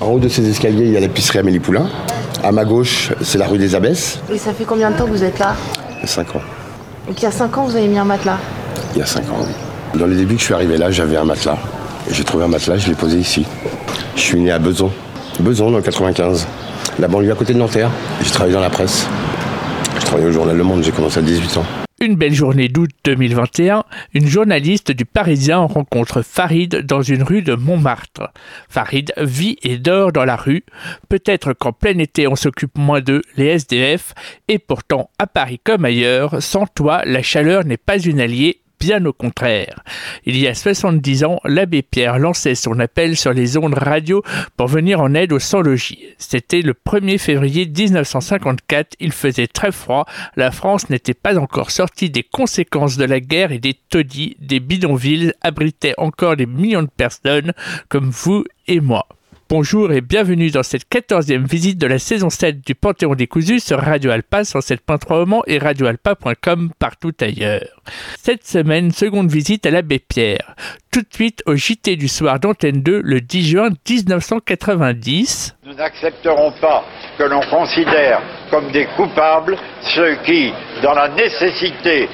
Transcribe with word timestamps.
En 0.00 0.08
haut 0.08 0.18
de 0.18 0.28
ces 0.28 0.46
escaliers, 0.48 0.84
il 0.86 0.92
y 0.92 0.96
a 0.96 1.00
l'épicerie 1.00 1.38
Amélie 1.38 1.58
Poulain. 1.58 1.88
À 2.44 2.52
ma 2.52 2.64
gauche, 2.64 3.12
c'est 3.22 3.38
la 3.38 3.46
rue 3.46 3.56
des 3.56 3.74
Abbesses. 3.74 4.20
Et 4.30 4.36
ça 4.36 4.52
fait 4.52 4.64
combien 4.64 4.90
de 4.90 4.96
temps 4.96 5.06
que 5.06 5.10
vous 5.10 5.24
êtes 5.24 5.38
là 5.38 5.56
Il 5.96 6.00
y 6.02 6.04
a 6.04 6.06
5 6.06 6.36
ans. 6.36 6.42
Donc 7.06 7.18
il 7.18 7.22
y 7.22 7.26
a 7.26 7.30
5 7.30 7.56
ans, 7.56 7.64
vous 7.64 7.76
avez 7.76 7.88
mis 7.88 7.98
un 7.98 8.04
matelas 8.04 8.38
Il 8.94 8.98
y 8.98 9.02
a 9.02 9.06
5 9.06 9.20
ans, 9.30 9.38
oui. 9.40 9.98
Dans 9.98 10.06
les 10.06 10.16
débuts 10.16 10.34
que 10.34 10.40
je 10.40 10.46
suis 10.46 10.54
arrivé 10.54 10.76
là, 10.76 10.90
j'avais 10.90 11.16
un 11.16 11.24
matelas. 11.24 11.56
J'ai 12.10 12.24
trouvé 12.24 12.44
un 12.44 12.48
matelas, 12.48 12.76
je 12.76 12.88
l'ai 12.88 12.94
posé 12.94 13.16
ici. 13.18 13.46
Je 14.14 14.20
suis 14.20 14.38
né 14.38 14.50
à 14.50 14.58
Beson. 14.58 14.90
Beson, 15.40 15.70
dans 15.70 15.78
le 15.78 15.82
95. 15.82 16.46
La 16.98 17.08
banlieue 17.08 17.32
à 17.32 17.34
côté 17.34 17.54
de 17.54 17.58
Nanterre. 17.58 17.90
J'ai 18.22 18.30
travaillé 18.30 18.54
dans 18.54 18.60
la 18.60 18.70
presse. 18.70 19.06
Je 19.98 20.04
travaillais 20.04 20.28
au 20.28 20.32
journal 20.32 20.56
Le 20.56 20.64
Monde, 20.64 20.82
j'ai 20.82 20.92
commencé 20.92 21.18
à 21.18 21.22
18 21.22 21.56
ans. 21.56 21.85
Une 21.98 22.16
belle 22.16 22.34
journée 22.34 22.68
d'août 22.68 22.90
2021, 23.04 23.82
une 24.12 24.26
journaliste 24.26 24.92
du 24.92 25.06
Parisien 25.06 25.60
rencontre 25.60 26.20
Farid 26.20 26.82
dans 26.84 27.00
une 27.00 27.22
rue 27.22 27.40
de 27.40 27.54
Montmartre. 27.54 28.34
Farid 28.68 29.14
vit 29.16 29.56
et 29.62 29.78
dort 29.78 30.12
dans 30.12 30.26
la 30.26 30.36
rue. 30.36 30.64
Peut-être 31.08 31.54
qu'en 31.54 31.72
plein 31.72 31.96
été 31.96 32.28
on 32.28 32.36
s'occupe 32.36 32.76
moins 32.76 33.00
d'eux, 33.00 33.22
les 33.38 33.46
SDF, 33.46 34.12
et 34.46 34.58
pourtant 34.58 35.08
à 35.18 35.26
Paris 35.26 35.58
comme 35.64 35.86
ailleurs, 35.86 36.42
sans 36.42 36.66
toi 36.66 37.00
la 37.06 37.22
chaleur 37.22 37.64
n'est 37.64 37.78
pas 37.78 37.98
une 37.98 38.20
alliée, 38.20 38.60
bien 38.78 39.04
au 39.04 39.12
contraire. 39.12 39.82
Il 40.24 40.36
y 40.36 40.46
a 40.46 40.54
70 40.54 41.24
ans, 41.24 41.40
l'abbé 41.44 41.82
Pierre 41.82 42.18
lançait 42.18 42.54
son 42.54 42.78
appel 42.78 43.16
sur 43.16 43.32
les 43.32 43.56
ondes 43.56 43.74
radio 43.74 44.22
pour 44.56 44.68
venir 44.68 45.00
en 45.00 45.14
aide 45.14 45.32
aux 45.32 45.38
sans-logis. 45.38 46.06
C'était 46.18 46.62
le 46.62 46.74
1er 46.74 47.18
février 47.18 47.66
1954, 47.66 48.96
il 49.00 49.12
faisait 49.12 49.46
très 49.46 49.72
froid, 49.72 50.06
la 50.36 50.50
France 50.50 50.90
n'était 50.90 51.14
pas 51.14 51.38
encore 51.38 51.70
sortie 51.70 52.10
des 52.10 52.22
conséquences 52.22 52.96
de 52.96 53.04
la 53.04 53.20
guerre 53.20 53.52
et 53.52 53.58
des 53.58 53.74
taudis, 53.74 54.36
des 54.40 54.60
bidonvilles 54.60 55.32
abritaient 55.42 55.94
encore 55.98 56.36
des 56.36 56.46
millions 56.46 56.82
de 56.82 56.90
personnes 56.94 57.52
comme 57.88 58.10
vous 58.10 58.44
et 58.66 58.80
moi. 58.80 59.06
Bonjour 59.48 59.92
et 59.92 60.00
bienvenue 60.00 60.50
dans 60.50 60.64
cette 60.64 60.90
14e 60.90 61.46
visite 61.46 61.78
de 61.78 61.86
la 61.86 62.00
saison 62.00 62.30
7 62.30 62.66
du 62.66 62.74
Panthéon 62.74 63.14
des 63.14 63.28
Cousus 63.28 63.60
sur 63.60 63.78
Radio 63.78 64.10
Alpa 64.10 64.42
107.3 64.42 65.22
au 65.22 65.26
Mans 65.26 65.42
et 65.46 65.58
radioalpa.com 65.58 66.70
partout 66.80 67.12
ailleurs. 67.20 67.80
Cette 68.18 68.44
semaine, 68.44 68.90
seconde 68.90 69.30
visite 69.30 69.64
à 69.64 69.70
l'abbé 69.70 70.00
Pierre. 70.00 70.56
Tout 70.90 71.02
de 71.02 71.14
suite 71.14 71.44
au 71.46 71.54
JT 71.54 71.94
du 71.94 72.08
soir 72.08 72.40
d'Antenne 72.40 72.82
2 72.82 73.02
le 73.04 73.20
10 73.20 73.48
juin 73.48 73.68
1990. 73.88 75.54
Nous 75.64 75.74
n'accepterons 75.74 76.52
pas 76.60 76.84
que 77.16 77.22
l'on 77.22 77.42
considère 77.42 78.20
comme 78.50 78.72
des 78.72 78.86
coupables 78.96 79.56
ceux 79.94 80.16
qui, 80.24 80.52
dans 80.82 80.94
la 80.94 81.06
nécessité 81.10 82.08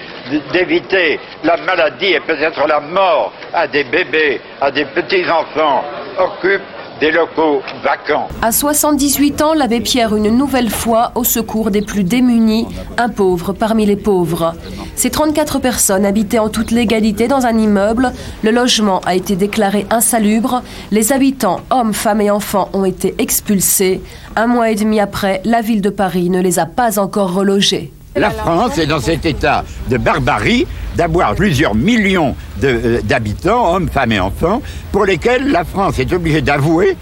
d'éviter 0.53 1.19
la 1.45 1.57
maladie 1.57 2.13
et 2.13 2.21
peut-être 2.21 2.67
la 2.69 2.81
mort 2.81 3.33
à 3.55 3.67
des 3.67 3.85
bébés, 3.85 4.39
à 4.61 4.71
des 4.71 4.85
petits-enfants, 4.85 5.83
occupent 6.19 6.61
des 7.03 7.11
locaux 7.11 7.61
vacants. 7.83 8.29
À 8.43 8.53
78 8.53 9.43
ans, 9.43 9.55
l'abbé 9.55 9.81
Pierre 9.81 10.15
une 10.15 10.31
nouvelle 10.31 10.71
fois 10.71 11.11
au 11.17 11.25
secours 11.25 11.73
des 11.73 11.83
plus 11.83 12.05
démunis, 12.05 12.69
un 12.97 13.09
pauvre 13.09 13.53
parmi 13.53 13.85
les 13.87 13.97
pauvres. 13.97 14.55
Ces 14.95 15.11
34 15.11 15.59
personnes 15.59 16.07
habitaient 16.07 16.39
en 16.39 16.49
toute 16.49 16.71
légalité 16.71 17.27
dans 17.27 17.45
un 17.45 17.59
immeuble. 17.59 18.13
Le 18.45 18.53
logement 18.53 19.01
a 19.05 19.17
été 19.17 19.35
déclaré 19.35 19.85
insalubre. 19.91 20.63
Les 20.93 21.13
habitants, 21.13 21.59
hommes, 21.71 21.93
femmes 21.93 22.21
et 22.21 22.31
enfants, 22.31 22.69
ont 22.73 22.85
été 22.85 23.17
expulsés. 23.19 24.01
Un 24.37 24.47
mois 24.47 24.71
et 24.71 24.77
demi 24.77 25.01
après, 25.01 25.41
la 25.45 25.61
ville 25.61 25.83
de 25.83 25.91
Paris 25.91 26.31
ne 26.31 26.41
les 26.41 26.61
a 26.61 26.67
pas 26.67 27.01
encore 27.01 27.35
relogés. 27.35 27.93
La 28.17 28.31
France 28.31 28.77
est 28.79 28.87
dans 28.87 29.01
cet 29.01 29.25
état 29.25 29.65
de 29.89 29.97
barbarie 29.97 30.67
d'avoir 30.97 31.35
plusieurs 31.35 31.75
millions 31.75 32.37
de- 32.61 32.67
euh, 32.69 33.01
d'habitants, 33.03 33.75
hommes, 33.75 33.89
femmes 33.89 34.13
et 34.13 34.21
enfants, 34.21 34.61
pour 34.91 35.07
lesquels 35.07 35.51
la 35.51 35.65
France 35.65 35.99
est 35.99 36.13
obligée 36.13 36.43
d'avouer, 36.43 36.97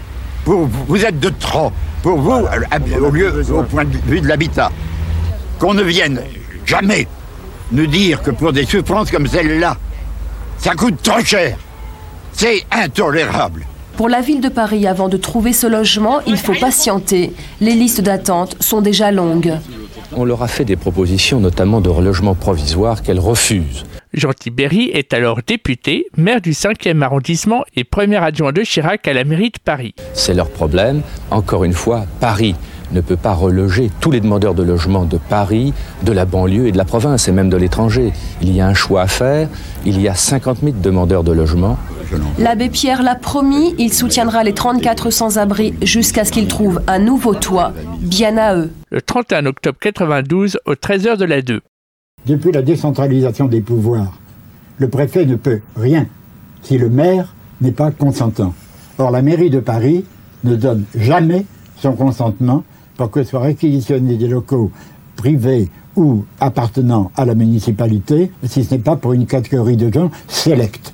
pour 0.45 0.61
vous 0.67 0.85
vous 0.87 1.05
êtes 1.05 1.19
de 1.19 1.29
trop, 1.29 1.71
pour 2.01 2.17
vous, 2.17 2.31
euh, 2.31 2.99
au 3.01 3.09
lieu, 3.11 3.43
au 3.53 3.63
point 3.63 3.83
de 3.83 3.97
vue 4.07 4.21
de 4.21 4.27
l'habitat, 4.27 4.71
qu'on 5.59 5.73
ne 5.73 5.83
vienne 5.83 6.21
jamais 6.65 7.07
nous 7.73 7.87
dire 7.87 8.21
que 8.21 8.31
pour 8.31 8.53
des 8.53 8.65
souffrances 8.65 9.11
comme 9.11 9.27
celle-là, 9.27 9.75
ça 10.57 10.73
coûte 10.75 11.01
trop 11.03 11.19
cher. 11.23 11.57
C'est 12.31 12.63
intolérable. 12.71 13.65
Pour 13.97 14.07
la 14.07 14.21
ville 14.21 14.39
de 14.39 14.47
Paris, 14.49 14.87
avant 14.87 15.09
de 15.09 15.17
trouver 15.17 15.51
ce 15.51 15.67
logement, 15.67 16.21
il 16.25 16.37
faut 16.37 16.53
patienter. 16.55 17.33
Les 17.59 17.73
listes 17.75 17.99
d'attente 18.01 18.55
sont 18.61 18.79
déjà 18.79 19.11
longues. 19.11 19.57
On 20.13 20.25
leur 20.25 20.43
a 20.43 20.47
fait 20.47 20.65
des 20.65 20.75
propositions, 20.75 21.39
notamment 21.39 21.79
de 21.79 21.89
relogement 21.89 22.35
provisoire, 22.35 23.01
qu'elles 23.01 23.19
refusent. 23.19 23.85
Jean 24.13 24.33
Tibéry 24.33 24.89
est 24.93 25.13
alors 25.13 25.39
député, 25.45 26.07
maire 26.17 26.41
du 26.41 26.51
5e 26.51 27.01
arrondissement 27.01 27.63
et 27.77 27.85
premier 27.85 28.17
adjoint 28.17 28.51
de 28.51 28.61
Chirac 28.61 29.07
à 29.07 29.13
la 29.13 29.23
mairie 29.23 29.51
de 29.51 29.59
Paris. 29.63 29.95
C'est 30.13 30.33
leur 30.33 30.49
problème. 30.49 31.01
Encore 31.29 31.63
une 31.63 31.71
fois, 31.71 32.05
Paris 32.19 32.55
ne 32.91 32.99
peut 32.99 33.15
pas 33.15 33.33
reloger 33.33 33.89
tous 34.01 34.11
les 34.11 34.19
demandeurs 34.19 34.53
de 34.53 34.63
logement 34.63 35.05
de 35.05 35.17
Paris, 35.17 35.73
de 36.03 36.11
la 36.11 36.25
banlieue 36.25 36.67
et 36.67 36.73
de 36.73 36.77
la 36.77 36.83
province, 36.83 37.29
et 37.29 37.31
même 37.31 37.49
de 37.49 37.55
l'étranger. 37.55 38.11
Il 38.41 38.53
y 38.53 38.59
a 38.59 38.67
un 38.67 38.73
choix 38.73 39.03
à 39.03 39.07
faire. 39.07 39.47
Il 39.85 40.01
y 40.01 40.09
a 40.09 40.13
50 40.13 40.59
000 40.61 40.73
demandeurs 40.81 41.23
de 41.23 41.31
logement. 41.31 41.77
L'abbé 42.37 42.69
Pierre 42.69 43.03
l'a 43.03 43.15
promis, 43.15 43.75
il 43.77 43.93
soutiendra 43.93 44.43
les 44.43 44.53
34 44.53 45.09
sans-abri 45.09 45.73
jusqu'à 45.81 46.25
ce 46.25 46.31
qu'ils 46.31 46.47
trouvent 46.47 46.81
un 46.87 46.99
nouveau 46.99 47.33
toit, 47.33 47.73
bien 47.99 48.37
à 48.37 48.55
eux. 48.55 48.71
Le 48.89 49.01
31 49.01 49.45
octobre 49.45 49.77
92 49.79 50.59
au 50.65 50.73
13h 50.73 51.17
de 51.17 51.25
la 51.25 51.41
2. 51.41 51.61
Depuis 52.25 52.51
la 52.51 52.61
décentralisation 52.61 53.45
des 53.45 53.61
pouvoirs, 53.61 54.19
le 54.77 54.89
préfet 54.89 55.25
ne 55.25 55.35
peut 55.35 55.61
rien 55.75 56.07
si 56.61 56.77
le 56.77 56.89
maire 56.89 57.33
n'est 57.61 57.71
pas 57.71 57.91
consentant. 57.91 58.53
Or, 58.97 59.11
la 59.11 59.21
mairie 59.21 59.49
de 59.49 59.59
Paris 59.59 60.05
ne 60.43 60.55
donne 60.55 60.85
jamais 60.95 61.45
son 61.77 61.93
consentement 61.93 62.63
pour 62.97 63.09
que 63.09 63.23
soient 63.23 63.41
réquisitionnés 63.41 64.17
des 64.17 64.27
locaux 64.27 64.71
privés 65.15 65.69
ou 65.95 66.23
appartenant 66.39 67.11
à 67.15 67.25
la 67.25 67.35
municipalité, 67.35 68.31
si 68.45 68.63
ce 68.63 68.75
n'est 68.75 68.81
pas 68.81 68.95
pour 68.95 69.13
une 69.13 69.25
catégorie 69.25 69.77
de 69.77 69.91
gens 69.91 70.11
sélects. 70.27 70.93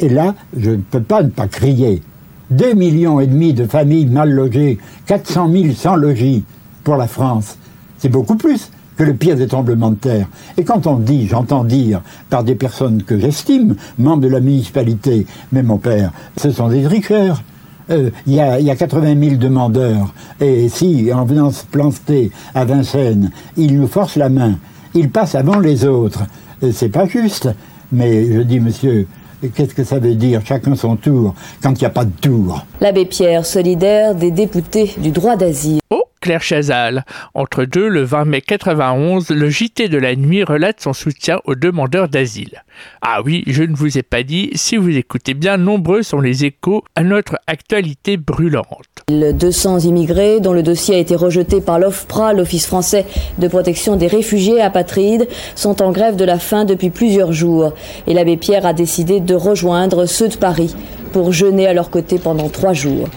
Et 0.00 0.08
là, 0.08 0.34
je 0.56 0.70
ne 0.72 0.76
peux 0.76 1.02
pas 1.02 1.22
ne 1.22 1.28
pas 1.28 1.48
crier. 1.48 2.02
2 2.50 2.74
millions 2.74 3.18
et 3.18 3.26
demi 3.26 3.54
de 3.54 3.64
familles 3.64 4.06
mal 4.06 4.30
logées, 4.30 4.78
400 5.06 5.50
000 5.50 5.74
sans 5.74 5.96
logis 5.96 6.44
pour 6.84 6.96
la 6.96 7.08
France. 7.08 7.58
C'est 7.98 8.08
beaucoup 8.08 8.36
plus 8.36 8.70
que 8.96 9.02
le 9.04 9.14
pire 9.14 9.36
des 9.36 9.46
tremblements 9.46 9.90
de 9.90 9.96
terre. 9.96 10.28
Et 10.56 10.64
quand 10.64 10.86
on 10.86 10.96
dit, 10.96 11.26
j'entends 11.26 11.64
dire 11.64 12.02
par 12.30 12.44
des 12.44 12.54
personnes 12.54 13.02
que 13.02 13.18
j'estime, 13.18 13.76
membres 13.98 14.22
de 14.22 14.28
la 14.28 14.40
municipalité, 14.40 15.26
mais 15.52 15.62
mon 15.62 15.78
père, 15.78 16.12
ce 16.36 16.50
sont 16.50 16.68
des 16.68 16.82
tricheurs. 16.82 17.42
Euh, 17.90 18.10
Il 18.26 18.34
y, 18.34 18.40
a, 18.40 18.58
y 18.60 18.70
a 18.70 18.76
80 18.76 19.20
000 19.20 19.36
demandeurs. 19.36 20.14
Et 20.40 20.68
si, 20.68 21.12
en 21.12 21.24
venant 21.24 21.50
se 21.50 21.64
planter 21.64 22.30
à 22.54 22.64
Vincennes, 22.64 23.30
ils 23.56 23.78
nous 23.78 23.86
forcent 23.86 24.16
la 24.16 24.28
main, 24.28 24.56
ils 24.94 25.10
passent 25.10 25.34
avant 25.34 25.58
les 25.58 25.84
autres, 25.84 26.24
euh, 26.62 26.70
c'est 26.72 26.88
pas 26.88 27.06
juste. 27.06 27.48
Mais 27.92 28.32
je 28.32 28.40
dis, 28.40 28.60
monsieur, 28.60 29.06
qu'est-ce 29.54 29.74
que 29.74 29.84
ça 29.84 29.98
veut 29.98 30.14
dire? 30.14 30.40
Chacun 30.44 30.74
son 30.74 30.96
tour, 30.96 31.34
quand 31.62 31.72
il 31.72 31.82
n'y 31.82 31.86
a 31.86 31.90
pas 31.90 32.04
de 32.04 32.12
tour. 32.20 32.64
L'abbé 32.80 33.04
Pierre, 33.04 33.44
solidaire 33.44 34.14
des 34.14 34.30
députés 34.30 34.94
du 34.98 35.10
droit 35.10 35.36
d'asile. 35.36 35.80
Oh, 35.90 36.04
Claire 36.26 36.42
Chazal. 36.42 37.04
Entre 37.34 37.64
deux, 37.64 37.86
le 37.86 38.02
20 38.02 38.24
mai 38.24 38.40
91, 38.40 39.30
le 39.30 39.48
JT 39.48 39.88
de 39.88 39.96
la 39.96 40.16
nuit 40.16 40.42
relate 40.42 40.80
son 40.80 40.92
soutien 40.92 41.38
aux 41.44 41.54
demandeurs 41.54 42.08
d'asile. 42.08 42.64
Ah 43.00 43.20
oui, 43.24 43.44
je 43.46 43.62
ne 43.62 43.76
vous 43.76 43.96
ai 43.96 44.02
pas 44.02 44.24
dit, 44.24 44.50
si 44.56 44.76
vous 44.76 44.96
écoutez 44.96 45.34
bien, 45.34 45.56
nombreux 45.56 46.02
sont 46.02 46.20
les 46.20 46.44
échos 46.44 46.82
à 46.96 47.04
notre 47.04 47.38
actualité 47.46 48.16
brûlante. 48.16 48.66
200 49.08 49.78
immigrés 49.78 50.40
dont 50.40 50.52
le 50.52 50.64
dossier 50.64 50.96
a 50.96 50.98
été 50.98 51.14
rejeté 51.14 51.60
par 51.60 51.78
l'OFPRA, 51.78 52.32
l'Office 52.32 52.66
français 52.66 53.06
de 53.38 53.46
protection 53.46 53.94
des 53.94 54.08
réfugiés 54.08 54.60
apatrides, 54.60 55.28
sont 55.54 55.80
en 55.80 55.92
grève 55.92 56.16
de 56.16 56.24
la 56.24 56.40
faim 56.40 56.64
depuis 56.64 56.90
plusieurs 56.90 57.32
jours. 57.32 57.72
Et 58.08 58.14
l'abbé 58.14 58.36
Pierre 58.36 58.66
a 58.66 58.72
décidé 58.72 59.20
de 59.20 59.34
rejoindre 59.36 60.06
ceux 60.06 60.26
de 60.26 60.36
Paris 60.36 60.74
pour 61.16 61.32
jeûner 61.32 61.66
à 61.66 61.72
leur 61.72 61.88
côté 61.88 62.18
pendant 62.18 62.50
trois 62.50 62.74
jours. 62.74 63.08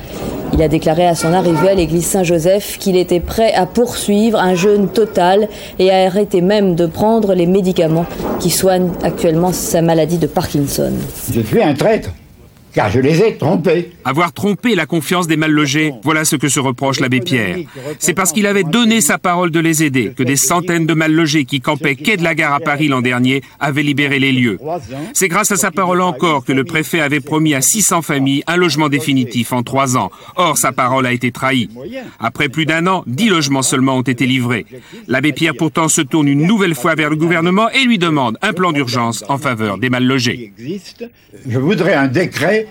Il 0.53 0.61
a 0.61 0.69
déclaré 0.69 1.05
à 1.05 1.15
son 1.15 1.33
arrivée 1.33 1.67
à 1.67 1.73
l'église 1.73 2.05
Saint-Joseph 2.05 2.77
qu'il 2.79 2.95
était 2.95 3.19
prêt 3.19 3.51
à 3.53 3.65
poursuivre 3.65 4.39
un 4.39 4.55
jeûne 4.55 4.87
total 4.87 5.49
et 5.79 5.91
à 5.91 6.05
arrêter 6.05 6.39
même 6.39 6.75
de 6.75 6.85
prendre 6.85 7.33
les 7.33 7.45
médicaments 7.45 8.05
qui 8.39 8.51
soignent 8.51 8.91
actuellement 9.03 9.51
sa 9.51 9.81
maladie 9.81 10.17
de 10.17 10.27
Parkinson. 10.27 10.93
Je 11.29 11.41
suis 11.41 11.61
un 11.61 11.73
traître, 11.73 12.11
car 12.79 12.89
je 12.89 13.01
les 13.01 13.21
ai 13.21 13.35
trompés. 13.35 13.91
Avoir 14.05 14.31
trompé 14.31 14.73
la 14.73 14.85
confiance 14.85 15.27
des 15.27 15.35
mal 15.35 15.51
logés, 15.51 15.91
voilà 16.01 16.23
ce 16.23 16.37
que 16.37 16.47
se 16.47 16.61
reproche 16.61 17.01
l'abbé 17.01 17.19
Pierre. 17.19 17.57
C'est 17.99 18.13
parce 18.13 18.31
qu'il 18.31 18.47
avait 18.47 18.63
donné 18.63 19.01
sa 19.01 19.17
parole 19.17 19.51
de 19.51 19.59
les 19.59 19.83
aider 19.83 20.13
que 20.15 20.23
des 20.23 20.37
centaines 20.37 20.85
de 20.85 20.93
mal 20.93 21.11
logés 21.11 21.43
qui 21.43 21.59
campaient 21.59 21.97
quai 21.97 22.15
de 22.15 22.23
la 22.23 22.35
gare 22.35 22.53
à 22.53 22.61
Paris 22.61 22.87
l'an 22.87 23.01
dernier 23.01 23.41
avaient 23.59 23.83
libéré 23.83 24.17
les 24.17 24.31
lieux. 24.31 24.57
C'est 25.11 25.27
grâce 25.27 25.51
à 25.51 25.57
sa 25.57 25.71
parole 25.71 25.99
encore 25.99 26.45
que 26.45 26.53
le 26.53 26.63
préfet 26.63 27.01
avait 27.01 27.19
promis 27.19 27.53
à 27.53 27.59
600 27.59 28.01
familles 28.01 28.43
un 28.47 28.55
logement 28.55 28.87
définitif 28.87 29.51
en 29.51 29.61
trois 29.61 29.97
ans. 29.97 30.09
Or, 30.37 30.57
sa 30.57 30.71
parole 30.71 31.05
a 31.05 31.11
été 31.11 31.33
trahie. 31.33 31.69
Après 32.21 32.47
plus 32.47 32.65
d'un 32.65 32.87
an, 32.87 33.03
10 33.07 33.27
logements 33.27 33.61
seulement 33.61 33.97
ont 33.97 34.03
été 34.03 34.25
livrés. 34.25 34.65
L'abbé 35.09 35.33
Pierre 35.33 35.55
pourtant 35.57 35.89
se 35.89 35.99
tourne 35.99 36.29
une 36.29 36.47
nouvelle 36.47 36.75
fois 36.75 36.95
vers 36.95 37.09
le 37.09 37.17
gouvernement 37.17 37.69
et 37.71 37.83
lui 37.83 37.97
demande 37.97 38.37
un 38.41 38.53
plan 38.53 38.71
d'urgence 38.71 39.25
en 39.27 39.37
faveur 39.37 39.79
des 39.79 39.89
mal 39.89 40.05
logés. 40.05 40.53
Je 41.45 41.59
voudrais 41.59 41.95
un 41.95 42.07
décret 42.07 42.68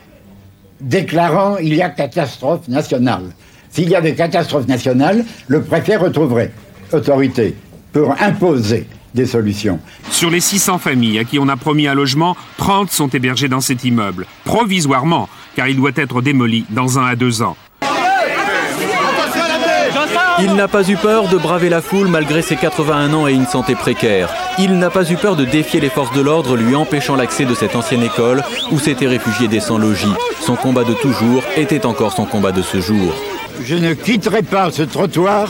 déclarant 0.81 1.57
il 1.59 1.75
y 1.75 1.83
a 1.83 1.91
catastrophe 1.91 2.69
nationale. 2.69 3.33
S'il 3.71 3.89
y 3.89 3.95
avait 3.95 4.15
catastrophe 4.15 4.67
nationale, 4.67 5.25
le 5.47 5.63
préfet 5.63 5.97
retrouverait 5.97 6.53
autorité 6.93 7.55
pour 7.93 8.15
imposer 8.21 8.87
des 9.15 9.27
solutions. 9.27 9.81
Sur 10.11 10.31
les 10.31 10.41
600 10.41 10.79
familles 10.79 11.19
à 11.19 11.25
qui 11.25 11.39
on 11.39 11.49
a 11.49 11.57
promis 11.57 11.87
un 11.87 11.95
logement, 11.95 12.37
30 12.59 12.91
sont 12.91 13.09
hébergées 13.09 13.49
dans 13.49 13.61
cet 13.61 13.85
immeuble, 13.85 14.27
provisoirement, 14.45 15.29
car 15.57 15.69
il 15.69 15.77
doit 15.77 15.91
être 15.97 16.23
démoli 16.23 16.65
dans 16.71 16.99
un 16.99 17.07
à 17.07 17.17
deux 17.17 17.43
ans. 17.43 17.57
Il 20.41 20.55
n'a 20.55 20.69
pas 20.69 20.89
eu 20.89 20.97
peur 20.97 21.27
de 21.29 21.37
braver 21.37 21.69
la 21.69 21.83
foule 21.83 22.07
malgré 22.07 22.43
ses 22.43 22.55
81 22.55 23.13
ans 23.13 23.27
et 23.27 23.33
une 23.33 23.47
santé 23.47 23.75
précaire. 23.75 24.33
Il 24.59 24.79
n'a 24.79 24.89
pas 24.89 25.11
eu 25.11 25.17
peur 25.17 25.35
de 25.35 25.45
défier 25.45 25.81
les 25.81 25.91
forces 25.91 26.15
de 26.15 26.21
l'ordre 26.21 26.57
lui 26.57 26.77
empêchant 26.77 27.17
l'accès 27.17 27.45
de 27.45 27.55
cette 27.55 27.75
ancienne 27.75 28.05
école 28.05 28.45
où 28.71 28.79
s'étaient 28.79 29.09
réfugiés 29.09 29.49
des 29.49 29.61
sans-logis. 29.61 30.15
Son 30.41 30.55
combat 30.55 30.85
de 30.85 30.95
toujours 30.95 31.43
était 31.57 31.87
encore 31.87 32.13
son 32.13 32.25
combat 32.25 32.53
de 32.53 32.63
ce 32.63 32.81
jour. 32.81 33.15
Je 33.65 33.75
ne 33.75 33.95
quitterai 33.95 34.43
pas 34.43 34.71
ce 34.71 34.83
trottoir 34.83 35.49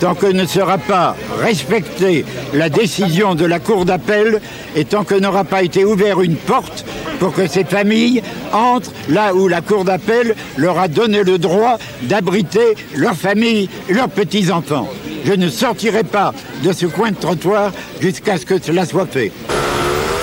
tant 0.00 0.14
que 0.14 0.26
ne 0.26 0.46
sera 0.46 0.78
pas 0.78 1.16
respectée 1.40 2.24
la 2.54 2.68
décision 2.68 3.34
de 3.34 3.44
la 3.44 3.58
Cour 3.58 3.84
d'appel 3.84 4.40
et 4.76 4.84
tant 4.84 5.04
que 5.04 5.14
n'aura 5.14 5.44
pas 5.44 5.62
été 5.62 5.84
ouverte 5.84 6.20
une 6.22 6.36
porte 6.36 6.84
pour 7.18 7.32
que 7.32 7.46
ces 7.46 7.64
familles 7.64 8.22
entrent 8.52 8.92
là 9.08 9.34
où 9.34 9.46
la 9.46 9.60
Cour 9.60 9.84
d'appel 9.84 10.34
leur 10.56 10.78
a 10.78 10.88
donné 10.88 11.22
le 11.22 11.38
droit 11.38 11.78
d'abriter 12.02 12.74
leurs 12.96 13.16
familles 13.16 13.68
leurs 13.88 14.08
petits-enfants. 14.08 14.88
Je 15.24 15.32
ne 15.32 15.48
sortirai 15.48 16.02
pas 16.02 16.32
de 16.64 16.72
ce 16.72 16.86
coin 16.86 17.10
de 17.10 17.16
trottoir 17.16 17.72
jusqu'à 18.00 18.38
ce 18.38 18.46
que 18.46 18.60
cela 18.60 18.86
soit 18.86 19.06
fait. 19.06 19.32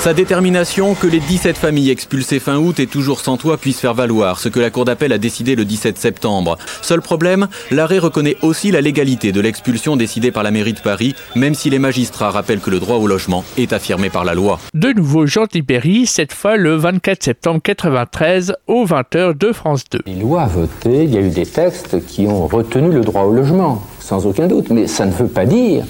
Sa 0.08 0.14
détermination 0.14 0.96
que 0.96 1.06
les 1.06 1.20
17 1.20 1.58
familles 1.58 1.90
expulsées 1.90 2.40
fin 2.40 2.56
août 2.56 2.80
et 2.80 2.88
toujours 2.88 3.20
sans 3.20 3.36
toit 3.36 3.58
puissent 3.58 3.82
faire 3.82 3.94
valoir, 3.94 4.40
ce 4.40 4.48
que 4.48 4.62
la 4.62 4.70
Cour 4.70 4.86
d'appel 4.86 5.12
a 5.12 5.18
décidé 5.18 5.54
le 5.54 5.66
17 5.66 5.98
septembre. 5.98 6.58
Seul 6.82 7.02
problème, 7.02 7.50
l'arrêt 7.72 7.98
reconnaît 7.98 8.38
aussi 8.42 8.72
la 8.72 8.80
légalité 8.80 9.34
de 9.34 9.42
l'expulsion 9.42 9.98
décidée 9.98 10.32
par 10.32 10.44
la 10.44 10.52
mairie 10.52 10.72
de 10.72 10.80
Paris, 10.80 11.14
même 11.36 11.56
si 11.56 11.70
les 11.70 11.78
magistrats 11.78 12.32
rappellent 12.32 12.62
que 12.62 12.70
le 12.70 12.80
droit 12.80 12.96
au 12.96 13.06
logement 13.06 13.44
est 13.58 13.74
affirmé 13.74 14.10
par 14.10 14.24
la 14.24 14.34
loi. 14.34 14.60
De 14.74 14.94
nouveau 14.94 15.26
Jean 15.26 15.46
Tibéry, 15.46 16.06
cette 16.06 16.32
fois 16.32 16.56
le 16.56 16.78
24 16.78 17.22
septembre 17.22 17.60
93 17.62 18.56
aux 18.68 18.86
20h 18.86 19.38
de 19.38 19.52
France 19.52 19.84
2. 19.92 20.04
Les 20.06 20.16
lois 20.16 20.46
votées, 20.46 21.04
il 21.04 21.14
y 21.14 21.18
a 21.18 21.20
eu 21.20 21.32
des 21.32 21.46
textes 21.46 22.06
qui 22.06 22.28
ont 22.28 22.48
retenu 22.48 22.94
le 22.94 23.02
droit 23.02 23.24
au 23.24 23.34
logement, 23.34 23.84
sans 24.00 24.26
aucun 24.26 24.48
doute, 24.48 24.70
mais 24.70 24.88
ça 24.88 25.06
ne 25.06 25.12
veut 25.12 25.28
pas 25.28 25.46
dire 25.46 25.84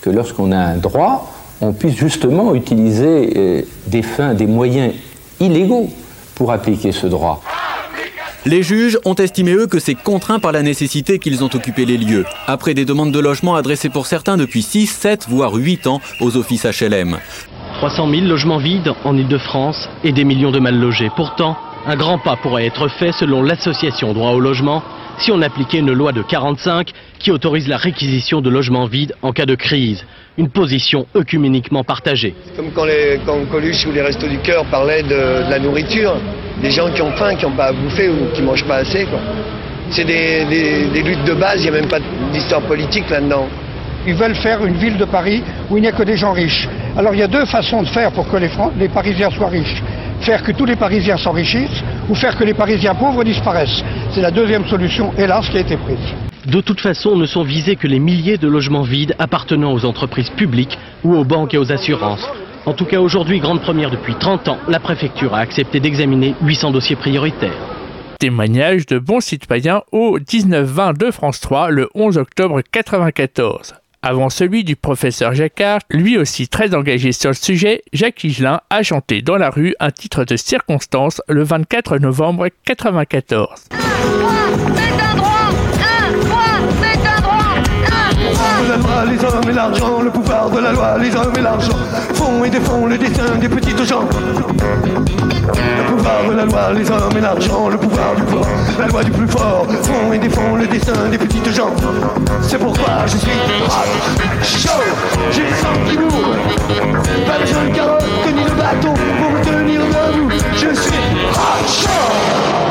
que 0.00 0.10
lorsqu'on 0.10 0.52
a 0.52 0.58
un 0.58 0.76
droit, 0.76 1.33
on 1.64 1.72
puisse 1.72 1.96
justement 1.96 2.54
utiliser 2.54 3.32
euh, 3.36 3.62
des 3.86 4.02
fins, 4.02 4.34
des 4.34 4.46
moyens 4.46 4.92
illégaux 5.40 5.90
pour 6.34 6.52
appliquer 6.52 6.92
ce 6.92 7.06
droit. 7.06 7.42
Les 8.46 8.62
juges 8.62 8.98
ont 9.06 9.14
estimé, 9.14 9.52
eux, 9.52 9.66
que 9.66 9.78
c'est 9.78 9.94
contraint 9.94 10.38
par 10.38 10.52
la 10.52 10.62
nécessité 10.62 11.18
qu'ils 11.18 11.42
ont 11.42 11.48
occupé 11.54 11.86
les 11.86 11.96
lieux, 11.96 12.26
après 12.46 12.74
des 12.74 12.84
demandes 12.84 13.12
de 13.12 13.18
logement 13.18 13.54
adressées 13.54 13.88
pour 13.88 14.06
certains 14.06 14.36
depuis 14.36 14.60
6, 14.60 14.86
7, 14.86 15.26
voire 15.30 15.54
8 15.54 15.86
ans 15.86 16.00
aux 16.20 16.36
offices 16.36 16.66
HLM. 16.66 17.18
300 17.78 18.10
000 18.10 18.26
logements 18.26 18.58
vides 18.58 18.92
en 19.04 19.16
Ile-de-France 19.16 19.88
et 20.04 20.12
des 20.12 20.24
millions 20.24 20.50
de 20.50 20.58
mal 20.58 20.78
logés. 20.78 21.10
Pourtant, 21.16 21.56
un 21.86 21.96
grand 21.96 22.18
pas 22.18 22.36
pourrait 22.36 22.66
être 22.66 22.88
fait 22.88 23.12
selon 23.12 23.42
l'association 23.42 24.12
Droit 24.12 24.32
au 24.32 24.40
logement 24.40 24.82
si 25.18 25.32
on 25.32 25.40
appliquait 25.40 25.78
une 25.78 25.92
loi 25.92 26.12
de 26.12 26.22
45 26.22 26.90
qui 27.18 27.30
autorise 27.30 27.68
la 27.68 27.76
réquisition 27.76 28.40
de 28.40 28.50
logements 28.50 28.86
vides 28.86 29.14
en 29.22 29.32
cas 29.32 29.46
de 29.46 29.54
crise. 29.54 30.04
Une 30.36 30.48
position 30.48 31.06
œcuméniquement 31.14 31.84
partagée. 31.84 32.34
Comme 32.56 32.70
quand, 32.74 32.84
les, 32.84 33.20
quand 33.24 33.38
Coluche 33.50 33.86
ou 33.86 33.92
les 33.92 34.02
Restos 34.02 34.26
du 34.26 34.38
Cœur 34.38 34.64
parlaient 34.64 35.02
de, 35.04 35.44
de 35.46 35.50
la 35.50 35.58
nourriture, 35.60 36.16
des 36.60 36.70
gens 36.72 36.90
qui 36.90 37.02
ont 37.02 37.12
faim, 37.12 37.36
qui 37.36 37.44
n'ont 37.44 37.52
pas 37.52 37.66
à 37.66 37.72
bouffer 37.72 38.08
ou 38.08 38.32
qui 38.34 38.40
ne 38.42 38.46
mangent 38.46 38.64
pas 38.64 38.76
assez. 38.76 39.04
quoi. 39.04 39.20
C'est 39.90 40.04
des, 40.04 40.44
des- 40.46 40.86
des 40.86 41.02
luttes 41.02 41.24
de 41.24 41.34
base, 41.34 41.58
il 41.64 41.70
n'y 41.70 41.76
a 41.76 41.80
même 41.80 41.88
pas 41.88 42.00
d'histoire 42.32 42.62
politique 42.62 43.08
là-dedans. 43.10 43.46
Ils 44.06 44.14
veulent 44.14 44.34
faire 44.34 44.64
une 44.66 44.74
ville 44.74 44.96
de 44.96 45.04
Paris 45.04 45.42
où 45.70 45.76
il 45.78 45.82
n'y 45.82 45.88
a 45.88 45.92
que 45.92 46.02
des 46.02 46.16
gens 46.16 46.32
riches. 46.32 46.68
Alors 46.96 47.14
il 47.14 47.20
y 47.20 47.22
a 47.22 47.28
deux 47.28 47.46
façons 47.46 47.82
de 47.82 47.88
faire 47.88 48.10
pour 48.10 48.28
que 48.28 48.36
les, 48.36 48.48
Fran- 48.48 48.72
les 48.76 48.88
Parisiens 48.88 49.30
soient 49.30 49.48
riches. 49.48 49.82
Faire 50.20 50.42
que 50.42 50.52
tous 50.52 50.64
les 50.64 50.76
Parisiens 50.76 51.16
s'enrichissent 51.16 51.82
ou 52.08 52.14
faire 52.14 52.36
que 52.36 52.44
les 52.44 52.54
Parisiens 52.54 52.94
pauvres 52.94 53.22
disparaissent. 53.22 53.84
C'est 54.10 54.20
la 54.20 54.30
deuxième 54.32 54.66
solution, 54.66 55.12
hélas, 55.16 55.48
qui 55.48 55.58
a 55.58 55.60
été 55.60 55.76
prise. 55.76 55.98
De 56.46 56.60
toute 56.60 56.80
façon, 56.80 57.16
ne 57.16 57.24
sont 57.24 57.42
visés 57.42 57.76
que 57.76 57.86
les 57.86 57.98
milliers 57.98 58.36
de 58.36 58.48
logements 58.48 58.82
vides 58.82 59.14
appartenant 59.18 59.72
aux 59.72 59.86
entreprises 59.86 60.28
publiques 60.28 60.78
ou 61.02 61.14
aux 61.14 61.24
banques 61.24 61.54
et 61.54 61.58
aux 61.58 61.72
assurances. 61.72 62.28
En 62.66 62.74
tout 62.74 62.84
cas, 62.84 63.00
aujourd'hui, 63.00 63.40
grande 63.40 63.62
première 63.62 63.90
depuis 63.90 64.14
30 64.14 64.48
ans, 64.48 64.58
la 64.68 64.78
préfecture 64.78 65.34
a 65.34 65.38
accepté 65.38 65.80
d'examiner 65.80 66.34
800 66.42 66.72
dossiers 66.72 66.96
prioritaires. 66.96 67.56
Témoignage 68.18 68.84
de 68.86 68.98
bons 68.98 69.20
citoyens 69.20 69.82
au 69.90 70.18
19-20 70.18 70.98
de 70.98 71.10
France 71.10 71.40
3 71.40 71.70
le 71.70 71.88
11 71.94 72.18
octobre 72.18 72.60
94. 72.70 73.74
Avant 74.02 74.28
celui 74.28 74.64
du 74.64 74.76
professeur 74.76 75.34
Jacquard, 75.34 75.80
lui 75.88 76.18
aussi 76.18 76.48
très 76.48 76.74
engagé 76.74 77.12
sur 77.12 77.30
le 77.30 77.36
sujet, 77.36 77.82
Jacques 77.94 78.22
Higelin 78.22 78.60
a 78.68 78.82
chanté 78.82 79.22
dans 79.22 79.36
la 79.36 79.48
rue 79.48 79.74
un 79.80 79.90
titre 79.90 80.24
de 80.24 80.36
circonstance 80.36 81.22
le 81.26 81.42
24 81.42 81.96
novembre 81.96 82.48
94. 88.54 88.68
La 88.68 88.76
loi, 88.76 89.04
les 89.10 89.24
hommes 89.24 89.50
et 89.50 89.52
l'argent, 89.52 90.00
le 90.02 90.10
pouvoir 90.10 90.50
de 90.50 90.60
la 90.60 90.72
loi, 90.72 90.98
les 90.98 91.14
hommes 91.14 91.32
et 91.36 91.40
l'argent 91.40 91.76
font 92.14 92.44
et 92.44 92.50
défont 92.50 92.86
le 92.86 92.96
destin 92.96 93.36
des 93.40 93.48
petites 93.48 93.84
gens. 93.84 94.04
Le 95.76 95.82
pouvoir 95.90 96.24
de 96.28 96.34
la 96.34 96.44
loi, 96.44 96.72
les 96.72 96.90
hommes 96.90 97.16
et 97.16 97.20
l'argent, 97.20 97.68
le 97.68 97.76
pouvoir 97.76 98.14
du 98.16 98.22
fort, 98.22 98.46
la 98.78 98.86
loi 98.86 99.04
du 99.04 99.10
plus 99.10 99.28
fort 99.28 99.66
font 99.82 100.12
et 100.12 100.18
défont 100.18 100.56
le 100.56 100.66
destin 100.66 101.08
des 101.10 101.18
petites 101.18 101.50
gens. 101.52 101.70
C'est 102.42 102.58
pourquoi 102.58 103.06
je 103.06 103.16
suis 103.16 103.30
hot, 103.30 104.42
chaud, 104.42 104.70
j'ai 105.30 105.42
le 105.42 105.56
sang 105.56 105.74
qui 105.88 105.96
bourre. 105.96 106.36
Pas 107.26 107.38
besoin 107.40 107.64
de 107.64 107.74
carottes 107.74 108.04
ni 108.34 108.44
de 108.44 108.50
bâton 108.50 108.94
pour 109.20 109.30
me 109.30 109.44
tenir 109.44 109.80
debout. 109.80 110.30
Je 110.52 110.74
suis 110.74 110.92
hot, 111.32 111.66
chaud. 111.66 112.63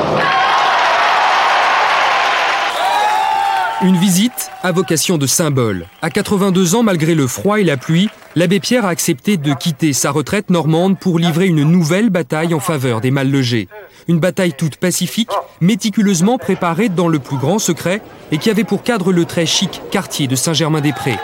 Une 3.83 3.97
visite 3.97 4.49
à 4.61 4.71
vocation 4.71 5.17
de 5.17 5.27
symbole. 5.27 5.87
À 6.01 6.09
82 6.09 6.75
ans, 6.75 6.83
malgré 6.83 7.15
le 7.15 7.27
froid 7.27 7.59
et 7.59 7.65
la 7.65 7.75
pluie, 7.75 8.09
l'abbé 8.33 8.61
Pierre 8.61 8.85
a 8.85 8.89
accepté 8.89 9.35
de 9.35 9.53
quitter 9.53 9.91
sa 9.91 10.09
retraite 10.11 10.49
normande 10.49 10.97
pour 10.97 11.19
livrer 11.19 11.47
une 11.47 11.63
nouvelle 11.63 12.09
bataille 12.09 12.53
en 12.53 12.61
faveur 12.61 13.01
des 13.01 13.11
mal 13.11 13.29
logés. 13.29 13.67
Une 14.07 14.19
bataille 14.19 14.53
toute 14.53 14.77
pacifique, 14.77 15.31
méticuleusement 15.59 16.37
préparée 16.37 16.87
dans 16.87 17.09
le 17.09 17.19
plus 17.19 17.35
grand 17.35 17.59
secret 17.59 18.01
et 18.31 18.37
qui 18.37 18.49
avait 18.49 18.63
pour 18.63 18.83
cadre 18.83 19.11
le 19.11 19.25
très 19.25 19.45
chic 19.45 19.81
quartier 19.91 20.27
de 20.27 20.37
Saint-Germain-des-Prés. 20.37 21.19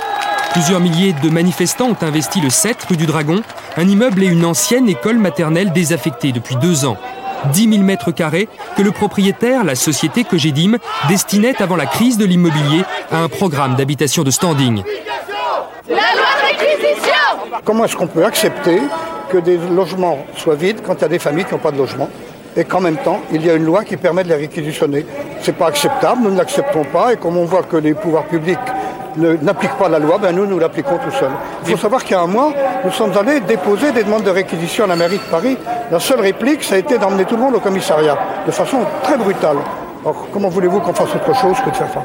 Plusieurs 0.51 0.81
milliers 0.81 1.13
de 1.13 1.29
manifestants 1.29 1.91
ont 1.91 2.03
investi 2.03 2.41
le 2.41 2.49
7 2.49 2.83
rue 2.89 2.97
du 2.97 3.05
Dragon, 3.05 3.41
un 3.77 3.87
immeuble 3.87 4.21
et 4.21 4.27
une 4.27 4.43
ancienne 4.43 4.89
école 4.89 5.17
maternelle 5.17 5.71
désaffectée 5.71 6.33
depuis 6.33 6.57
deux 6.57 6.83
ans. 6.83 6.97
10 7.53 7.69
000 7.69 7.83
mètres 7.83 8.11
carrés 8.11 8.47
que 8.75 8.81
le 8.81 8.91
propriétaire, 8.91 9.63
la 9.63 9.75
société 9.75 10.23
Cogedim, 10.23 10.77
destinait 11.07 11.61
avant 11.61 11.75
la 11.75 11.85
crise 11.85 12.17
de 12.17 12.25
l'immobilier 12.25 12.83
à 13.11 13.19
un 13.19 13.27
programme 13.27 13.75
d'habitation 13.75 14.23
de 14.23 14.31
standing. 14.31 14.83
La 15.87 15.95
loi 15.95 16.01
réquisition 16.47 17.59
Comment 17.63 17.85
est-ce 17.85 17.95
qu'on 17.95 18.07
peut 18.07 18.25
accepter 18.25 18.79
que 19.29 19.37
des 19.37 19.57
logements 19.57 20.25
soient 20.35 20.55
vides 20.55 20.81
quand 20.85 20.95
il 20.95 21.01
y 21.01 21.05
a 21.05 21.09
des 21.09 21.19
familles 21.19 21.45
qui 21.45 21.53
n'ont 21.53 21.59
pas 21.59 21.71
de 21.71 21.77
logement 21.77 22.09
et 22.55 22.63
qu'en 22.63 22.81
même 22.81 22.97
temps, 22.97 23.21
il 23.31 23.45
y 23.45 23.49
a 23.49 23.53
une 23.53 23.63
loi 23.63 23.83
qui 23.83 23.95
permet 23.95 24.23
de 24.23 24.29
les 24.29 24.35
réquisitionner? 24.35 25.05
C'est 25.41 25.55
pas 25.55 25.67
acceptable, 25.67 26.21
nous 26.23 26.31
ne 26.31 26.37
l'acceptons 26.37 26.83
pas 26.83 27.13
et 27.13 27.17
comme 27.17 27.37
on 27.37 27.45
voit 27.45 27.63
que 27.63 27.77
les 27.77 27.93
pouvoirs 27.93 28.25
publics 28.25 28.57
ne- 29.17 29.35
n'appliquent 29.41 29.77
pas 29.77 29.89
la 29.89 29.99
loi, 29.99 30.17
ben 30.17 30.35
nous, 30.35 30.45
nous 30.45 30.59
l'appliquons 30.59 30.97
tout 30.97 31.11
seuls. 31.11 31.31
Il 31.65 31.71
faut 31.71 31.77
savoir 31.77 32.03
qu'il 32.03 32.11
y 32.11 32.15
a 32.15 32.21
un 32.21 32.27
mois, 32.27 32.53
nous 32.85 32.91
sommes 32.91 33.11
allés 33.17 33.39
déposer 33.41 33.91
des 33.91 34.03
demandes 34.03 34.23
de 34.23 34.29
réquisition 34.29 34.83
à 34.85 34.87
la 34.87 34.95
mairie 34.95 35.17
de 35.17 35.31
Paris. 35.31 35.57
La 35.91 35.99
seule 35.99 36.19
réplique, 36.21 36.63
ça 36.63 36.75
a 36.75 36.77
été 36.77 36.97
d'emmener 36.97 37.25
tout 37.25 37.35
le 37.35 37.41
monde 37.41 37.55
au 37.55 37.59
commissariat, 37.59 38.17
de 38.45 38.51
façon 38.51 38.77
très 39.03 39.17
brutale. 39.17 39.57
Alors, 40.03 40.27
comment 40.31 40.49
voulez-vous 40.49 40.79
qu'on 40.79 40.93
fasse 40.93 41.13
autre 41.15 41.35
chose 41.35 41.57
que 41.65 41.69
de 41.69 41.75
faire 41.75 41.91
ça? 41.93 42.03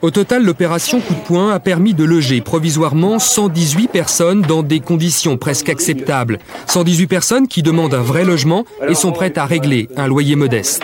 Au 0.00 0.12
total, 0.12 0.44
l'opération 0.44 1.00
Coup 1.00 1.14
de 1.14 1.18
poing 1.26 1.50
a 1.52 1.58
permis 1.58 1.92
de 1.92 2.04
loger 2.04 2.40
provisoirement 2.40 3.18
118 3.18 3.88
personnes 3.88 4.42
dans 4.42 4.62
des 4.62 4.78
conditions 4.78 5.36
presque 5.36 5.68
acceptables. 5.70 6.38
118 6.68 7.08
personnes 7.08 7.48
qui 7.48 7.62
demandent 7.64 7.94
un 7.94 8.02
vrai 8.02 8.24
logement 8.24 8.64
et 8.88 8.94
sont 8.94 9.10
prêtes 9.10 9.38
à 9.38 9.44
régler 9.44 9.88
un 9.96 10.06
loyer 10.06 10.36
modeste. 10.36 10.82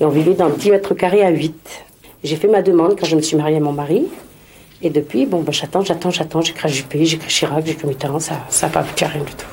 Et 0.00 0.04
on 0.04 0.08
vivait 0.08 0.34
dans 0.34 0.46
un 0.46 0.50
petit 0.50 0.72
mètre 0.72 0.94
carré 0.94 1.24
à 1.24 1.28
8. 1.30 1.54
J'ai 2.24 2.34
fait 2.34 2.48
ma 2.48 2.62
demande 2.62 2.96
quand 2.98 3.06
je 3.06 3.14
me 3.14 3.22
suis 3.22 3.36
mariée 3.36 3.58
à 3.58 3.60
mon 3.60 3.70
mari. 3.72 4.06
Et 4.80 4.90
depuis, 4.90 5.26
bon, 5.26 5.42
ben, 5.42 5.52
j'attends, 5.52 5.82
j'attends, 5.82 6.10
j'attends. 6.10 6.40
J'écris 6.40 6.68
Juppé, 6.68 7.04
j'écris 7.04 7.28
Chirac, 7.28 7.66
j'écris 7.66 7.88
Mitterrand, 7.88 8.20
ça 8.20 8.34
n'a 8.62 8.68
pas 8.68 8.80
abouti 8.80 9.04
à 9.04 9.08
rien 9.08 9.24
du 9.24 9.32
tout. 9.32 9.46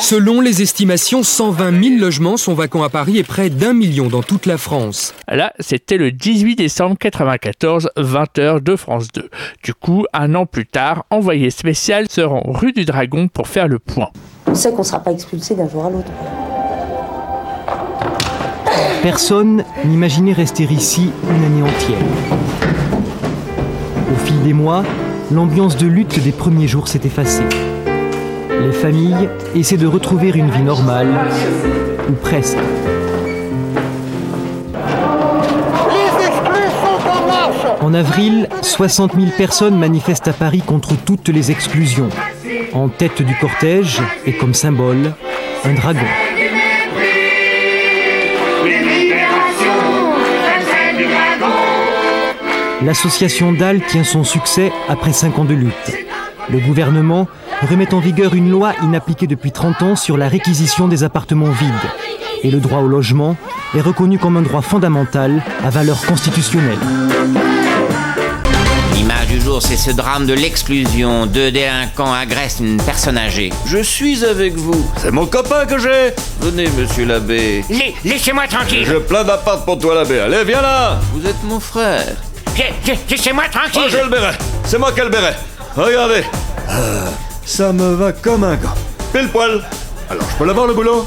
Selon 0.00 0.40
les 0.40 0.62
estimations, 0.62 1.22
120 1.22 1.82
000 1.82 2.00
logements 2.00 2.36
sont 2.36 2.54
vacants 2.54 2.82
à 2.82 2.88
Paris 2.88 3.18
et 3.18 3.24
près 3.24 3.50
d'un 3.50 3.74
million 3.74 4.06
dans 4.06 4.22
toute 4.22 4.46
la 4.46 4.56
France. 4.56 5.14
Là, 5.28 5.52
c'était 5.60 5.98
le 5.98 6.12
18 6.12 6.56
décembre 6.56 6.96
94, 6.98 7.90
20h 7.96 8.62
de 8.62 8.76
France 8.76 9.08
2. 9.12 9.28
Du 9.62 9.74
coup, 9.74 10.06
un 10.12 10.34
an 10.34 10.46
plus 10.46 10.66
tard, 10.66 11.04
envoyé 11.10 11.50
spécial 11.50 12.06
se 12.08 12.20
rend 12.20 12.42
rue 12.46 12.72
du 12.72 12.84
Dragon 12.84 13.28
pour 13.28 13.48
faire 13.48 13.68
le 13.68 13.78
point. 13.78 14.08
On 14.46 14.54
sait 14.54 14.70
qu'on 14.70 14.78
ne 14.78 14.84
sera 14.84 15.00
pas 15.00 15.12
expulsé 15.12 15.54
d'un 15.54 15.68
jour 15.68 15.84
à 15.84 15.90
l'autre. 15.90 16.10
Personne 19.02 19.64
n'imaginait 19.84 20.32
rester 20.32 20.64
ici 20.64 21.10
une 21.28 21.44
année 21.44 21.62
entière. 21.62 22.85
Des 24.46 24.52
mois, 24.52 24.84
l'ambiance 25.32 25.76
de 25.76 25.88
lutte 25.88 26.22
des 26.22 26.30
premiers 26.30 26.68
jours 26.68 26.86
s'est 26.86 27.00
effacée. 27.04 27.42
Les 28.48 28.70
familles 28.70 29.28
essaient 29.56 29.76
de 29.76 29.88
retrouver 29.88 30.28
une 30.28 30.52
vie 30.52 30.62
normale, 30.62 31.08
ou 32.08 32.12
presque. 32.12 32.56
En 37.80 37.92
avril, 37.92 38.48
60 38.62 39.14
000 39.16 39.32
personnes 39.36 39.76
manifestent 39.76 40.28
à 40.28 40.32
Paris 40.32 40.62
contre 40.64 40.94
toutes 40.94 41.28
les 41.28 41.50
exclusions. 41.50 42.10
En 42.72 42.86
tête 42.86 43.22
du 43.22 43.34
cortège, 43.40 44.00
et 44.26 44.36
comme 44.36 44.54
symbole, 44.54 45.12
un 45.64 45.74
dragon. 45.74 46.06
L'association 52.82 53.52
DAL 53.52 53.80
tient 53.86 54.04
son 54.04 54.22
succès 54.22 54.70
après 54.88 55.12
5 55.12 55.38
ans 55.38 55.44
de 55.44 55.54
lutte. 55.54 55.72
Le 56.50 56.58
gouvernement 56.58 57.26
remet 57.70 57.92
en 57.94 58.00
vigueur 58.00 58.34
une 58.34 58.50
loi 58.50 58.74
inappliquée 58.82 59.26
depuis 59.26 59.50
30 59.50 59.82
ans 59.82 59.96
sur 59.96 60.18
la 60.18 60.28
réquisition 60.28 60.86
des 60.86 61.02
appartements 61.02 61.50
vides. 61.50 61.72
Et 62.42 62.50
le 62.50 62.60
droit 62.60 62.80
au 62.80 62.88
logement 62.88 63.36
est 63.74 63.80
reconnu 63.80 64.18
comme 64.18 64.36
un 64.36 64.42
droit 64.42 64.60
fondamental 64.60 65.42
à 65.64 65.70
valeur 65.70 66.04
constitutionnelle. 66.04 66.78
L'image 68.94 69.28
du 69.28 69.40
jour, 69.40 69.62
c'est 69.62 69.78
ce 69.78 69.90
drame 69.90 70.26
de 70.26 70.34
l'exclusion. 70.34 71.24
Deux 71.24 71.50
délinquants 71.50 72.12
agressent 72.12 72.60
une 72.60 72.76
personne 72.76 73.16
âgée. 73.16 73.50
Je 73.66 73.78
suis 73.78 74.22
avec 74.22 74.54
vous. 74.54 74.86
C'est 74.98 75.10
mon 75.10 75.26
copain 75.26 75.64
que 75.64 75.78
j'ai. 75.78 76.12
Venez, 76.40 76.68
monsieur 76.78 77.06
l'abbé. 77.06 77.64
Laissez-moi 78.04 78.46
tranquille. 78.48 78.84
Je 78.84 78.96
plein 78.96 79.24
d'appart 79.24 79.64
pour 79.64 79.78
toi, 79.78 79.94
l'abbé. 79.94 80.20
Allez, 80.20 80.44
viens 80.44 80.60
là. 80.60 81.00
Vous 81.14 81.26
êtes 81.26 81.42
mon 81.42 81.58
frère. 81.58 82.16
Laissez-moi 82.56 83.48
tranquille. 83.48 83.82
Oh, 83.84 83.88
j'ai 83.90 84.02
le 84.02 84.08
béret. 84.08 84.32
C'est 84.64 84.78
moi 84.78 84.92
qui 84.92 85.00
ai 85.00 85.04
le 85.04 85.10
béret. 85.10 85.34
Regardez. 85.76 86.24
Ah, 86.68 87.10
ça 87.44 87.72
me 87.72 87.94
va 87.94 88.12
comme 88.12 88.44
un 88.44 88.56
gars. 88.56 88.74
Pile 89.12 89.28
poil. 89.28 89.62
Alors, 90.08 90.28
je 90.30 90.36
peux 90.36 90.46
l'avoir 90.46 90.66
le 90.66 90.74
boulot? 90.74 91.06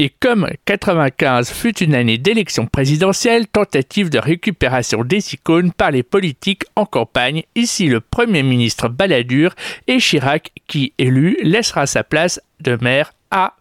Et 0.00 0.12
comme 0.20 0.48
95 0.64 1.50
fut 1.50 1.76
une 1.78 1.94
année 1.94 2.18
d'élection 2.18 2.66
présidentielle, 2.66 3.48
tentative 3.48 4.10
de 4.10 4.18
récupération 4.18 5.02
des 5.02 5.34
icônes 5.34 5.72
par 5.72 5.90
les 5.90 6.04
politiques 6.04 6.64
en 6.76 6.84
campagne, 6.84 7.42
ici 7.56 7.86
le 7.86 8.00
Premier 8.00 8.44
ministre 8.44 8.88
Balladur 8.88 9.54
et 9.88 9.98
Chirac, 9.98 10.52
qui 10.68 10.92
élu, 10.98 11.36
laissera 11.42 11.86
sa 11.86 12.04
place 12.04 12.40
de 12.60 12.78
maire 12.80 13.12
à 13.32 13.54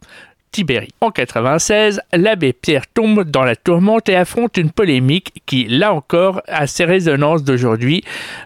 En 1.01 1.11
96, 1.11 2.01
l'abbé 2.13 2.53
Pierre 2.53 2.87
tombe 2.87 3.23
dans 3.23 3.43
la 3.43 3.55
tourmente 3.55 4.09
et 4.09 4.15
affronte 4.15 4.57
une 4.57 4.71
polémique 4.71 5.41
qui, 5.45 5.65
là 5.65 5.93
encore, 5.93 6.41
a 6.47 6.67
ses 6.67 6.85
résonances 6.85 7.43
d'aujourd'hui, 7.43 8.03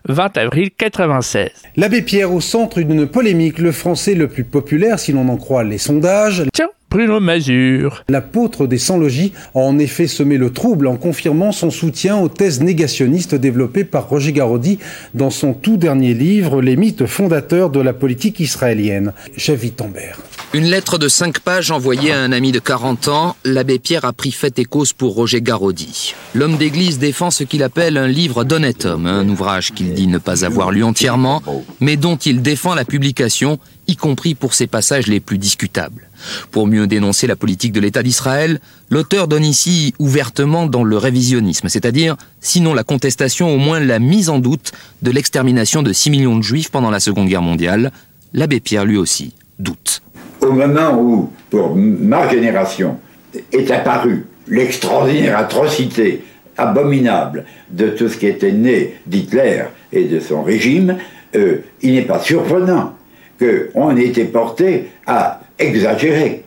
20 0.10 0.38
avril 0.38 0.72
96. 0.72 1.50
L'abbé 1.78 2.02
Pierre 2.02 2.34
au 2.34 2.42
centre 2.42 2.82
d'une 2.82 3.08
polémique, 3.08 3.60
le 3.60 3.72
français 3.72 4.16
le 4.16 4.28
plus 4.28 4.44
populaire 4.44 5.00
si 5.00 5.14
l'on 5.14 5.30
en 5.30 5.38
croit 5.38 5.64
les 5.64 5.78
sondages. 5.78 6.44
Tiens, 6.54 6.70
Bruno 6.92 7.22
Mazur. 7.22 8.04
L'apôtre 8.10 8.68
des 8.68 8.78
sans-logis 8.78 9.32
a 9.56 9.60
en 9.60 9.80
effet 9.80 10.08
semé 10.08 10.38
le 10.38 10.52
trouble 10.52 10.88
en 10.88 10.98
confirmant 10.98 11.54
son 11.54 11.72
soutien 11.72 12.18
aux 12.18 12.28
thèses 12.28 12.60
négationnistes 12.60 13.34
développées 13.34 13.86
par 13.86 14.10
Roger 14.10 14.34
Garaudy 14.34 14.78
dans 15.14 15.30
son 15.30 15.54
tout 15.54 15.78
dernier 15.78 16.14
livre 16.14 16.62
Les 16.62 16.76
mythes 16.76 17.06
fondateurs 17.06 17.70
de 17.70 17.80
la 17.80 17.94
politique 17.94 18.42
israélienne. 18.42 19.14
Chef 19.38 19.64
Wittenberg. 19.64 20.18
Une 20.54 20.66
lettre 20.66 20.98
de 20.98 21.08
5 21.08 21.40
pages 21.40 21.72
envoyée 21.72 22.12
à 22.12 22.20
un 22.20 22.34
ami 22.34 22.52
de 22.52 22.60
40 22.60 23.08
ans, 23.08 23.38
l'abbé 23.46 23.80
Pierre 23.80 24.04
a 24.04 24.12
pris 24.12 24.34
fait 24.34 24.60
et 24.60 24.66
cause 24.66 24.92
pour 24.92 25.16
Roger 25.16 25.42
Garaudy. 25.42 26.14
L'homme 26.34 26.58
d'église 26.58 27.00
défend 27.00 27.32
ce 27.32 27.46
qu'il 27.46 27.64
appelle 27.64 27.96
un 27.96 28.10
livre 28.10 28.44
d'honnête 28.44 28.84
homme, 28.84 29.06
un 29.06 29.30
ouvrage 29.30 29.72
qu'il 29.72 29.94
dit 29.94 30.08
ne 30.08 30.18
pas 30.18 30.44
avoir 30.44 30.72
lu 30.72 30.84
entièrement, 30.84 31.42
mais 31.80 31.96
dont 31.96 32.18
il 32.18 32.42
défend 32.42 32.76
la 32.76 32.84
publication, 32.84 33.60
y 33.88 33.96
compris 33.96 34.36
pour 34.36 34.54
ses 34.54 34.68
passages 34.68 35.08
les 35.08 35.22
plus 35.22 35.38
discutables. 35.38 36.11
Pour 36.52 36.68
mieux 36.68 36.88
dénoncer 36.88 37.28
la 37.28 37.36
politique 37.36 37.72
de 37.72 37.80
l'État 37.80 38.04
d'Israël, 38.04 38.60
l'auteur 38.90 39.28
donne 39.28 39.46
ici 39.46 39.94
ouvertement 40.00 40.66
dans 40.66 40.84
le 40.84 40.98
révisionnisme, 40.98 41.70
c'est-à-dire, 41.70 42.16
sinon 42.40 42.74
la 42.74 42.84
contestation, 42.84 43.54
au 43.54 43.58
moins 43.58 43.80
la 43.80 44.00
mise 44.00 44.30
en 44.30 44.40
doute 44.40 44.72
de 45.02 45.12
l'extermination 45.12 45.84
de 45.84 45.94
6 45.94 46.10
millions 46.10 46.38
de 46.38 46.44
juifs 46.44 46.70
pendant 46.70 46.92
la 46.92 47.00
Seconde 47.00 47.28
Guerre 47.28 47.42
mondiale. 47.42 47.92
L'abbé 48.34 48.60
Pierre, 48.60 48.86
lui 48.86 48.98
aussi, 48.98 49.34
doute. 49.60 50.02
Au 50.42 50.52
moment 50.52 50.98
où, 51.00 51.32
pour 51.50 51.76
ma 51.76 52.30
génération, 52.30 52.98
est 53.52 53.72
apparue 53.72 54.26
l'extraordinaire 54.48 55.38
atrocité 55.38 56.24
abominable 56.58 57.46
de 57.70 57.90
tout 57.90 58.10
ce 58.10 58.18
qui 58.18 58.28
était 58.28 58.52
né 58.52 58.96
d'Hitler 59.06 59.64
et 59.92 60.06
de 60.06 60.20
son 60.20 60.44
régime, 60.44 60.98
euh, 61.36 61.64
il 61.82 61.94
n'est 61.94 62.02
pas 62.04 62.20
surprenant 62.20 62.94
qu'on 63.40 63.98
ait 63.98 64.06
été 64.06 64.26
porté 64.26 64.90
à 65.08 65.41
exagérer, 65.62 66.44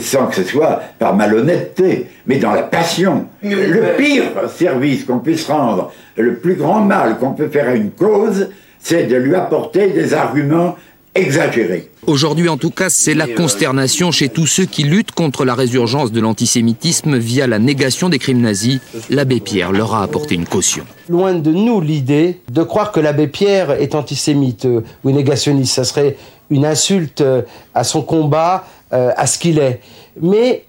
sans 0.00 0.26
que 0.26 0.36
ce 0.36 0.44
soit 0.44 0.82
par 0.98 1.16
malhonnêteté, 1.16 2.06
mais 2.26 2.38
dans 2.38 2.52
la 2.52 2.62
passion. 2.62 3.26
Le 3.42 3.96
pire 3.96 4.24
service 4.54 5.04
qu'on 5.04 5.18
puisse 5.18 5.46
rendre, 5.46 5.92
le 6.16 6.36
plus 6.36 6.54
grand 6.54 6.80
mal 6.80 7.18
qu'on 7.18 7.32
peut 7.32 7.48
faire 7.48 7.68
à 7.68 7.74
une 7.74 7.90
cause, 7.90 8.48
c'est 8.80 9.04
de 9.04 9.16
lui 9.16 9.34
apporter 9.34 9.88
des 9.88 10.14
arguments 10.14 10.76
exagérés. 11.14 11.90
Aujourd'hui, 12.06 12.48
en 12.48 12.56
tout 12.56 12.70
cas, 12.70 12.88
c'est 12.88 13.14
la 13.14 13.26
consternation 13.26 14.10
chez 14.12 14.28
tous 14.28 14.46
ceux 14.46 14.64
qui 14.64 14.84
luttent 14.84 15.12
contre 15.12 15.44
la 15.44 15.54
résurgence 15.54 16.12
de 16.12 16.20
l'antisémitisme 16.20 17.18
via 17.18 17.46
la 17.46 17.58
négation 17.58 18.08
des 18.08 18.18
crimes 18.18 18.40
nazis. 18.40 18.80
L'abbé 19.10 19.40
Pierre 19.40 19.72
leur 19.72 19.94
a 19.94 20.02
apporté 20.02 20.34
une 20.34 20.46
caution. 20.46 20.84
Loin 21.08 21.34
de 21.34 21.50
nous 21.50 21.80
l'idée 21.80 22.40
de 22.50 22.62
croire 22.62 22.92
que 22.92 23.00
l'abbé 23.00 23.26
Pierre 23.26 23.72
est 23.72 23.94
antisémite 23.94 24.64
euh, 24.64 24.82
ou 25.04 25.10
négationniste. 25.10 25.74
Ça 25.74 25.84
serait 25.84 26.16
une 26.50 26.64
insulte 26.64 27.20
euh, 27.20 27.42
à 27.74 27.84
son 27.84 28.02
combat, 28.02 28.64
euh, 28.92 29.10
à 29.16 29.26
ce 29.26 29.38
qu'il 29.38 29.58
est. 29.58 29.80
Mais 30.20 30.64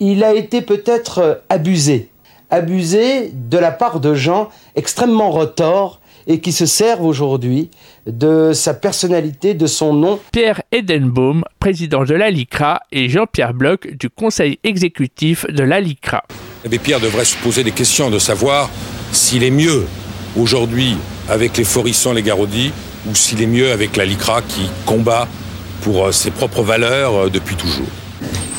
il 0.00 0.24
a 0.24 0.34
été 0.34 0.62
peut-être 0.62 1.42
abusé. 1.48 2.08
Abusé 2.50 3.32
de 3.32 3.58
la 3.58 3.70
part 3.70 4.00
de 4.00 4.14
gens 4.14 4.48
extrêmement 4.74 5.30
retors 5.30 6.00
et 6.26 6.40
qui 6.40 6.52
se 6.52 6.66
servent 6.66 7.04
aujourd'hui 7.04 7.70
de 8.06 8.52
sa 8.52 8.74
personnalité, 8.74 9.54
de 9.54 9.66
son 9.66 9.94
nom. 9.94 10.20
Pierre 10.32 10.62
Edenbaum, 10.72 11.44
président 11.58 12.04
de 12.04 12.14
la 12.14 12.30
LICRA, 12.30 12.80
et 12.92 13.08
Jean-Pierre 13.08 13.54
Bloch 13.54 13.86
du 13.86 14.10
conseil 14.10 14.58
exécutif 14.64 15.46
de 15.46 15.62
la 15.62 15.80
LICRA. 15.80 16.24
L'abbé 16.64 16.78
Pierre 16.78 17.00
devrait 17.00 17.24
se 17.24 17.36
poser 17.36 17.64
des 17.64 17.72
questions 17.72 18.10
de 18.10 18.18
savoir 18.18 18.70
s'il 19.12 19.42
est 19.44 19.50
mieux 19.50 19.86
aujourd'hui 20.36 20.96
avec 21.28 21.56
les 21.56 21.64
Forissants, 21.64 22.12
les 22.12 22.22
Garodis, 22.22 22.72
ou 23.08 23.14
s'il 23.14 23.42
est 23.42 23.46
mieux 23.46 23.72
avec 23.72 23.96
la 23.96 24.04
LICRA 24.04 24.42
qui 24.42 24.68
combat 24.86 25.28
pour 25.82 26.06
euh, 26.06 26.12
ses 26.12 26.30
propres 26.30 26.62
valeurs 26.62 27.14
euh, 27.14 27.30
depuis 27.30 27.56
toujours. 27.56 27.86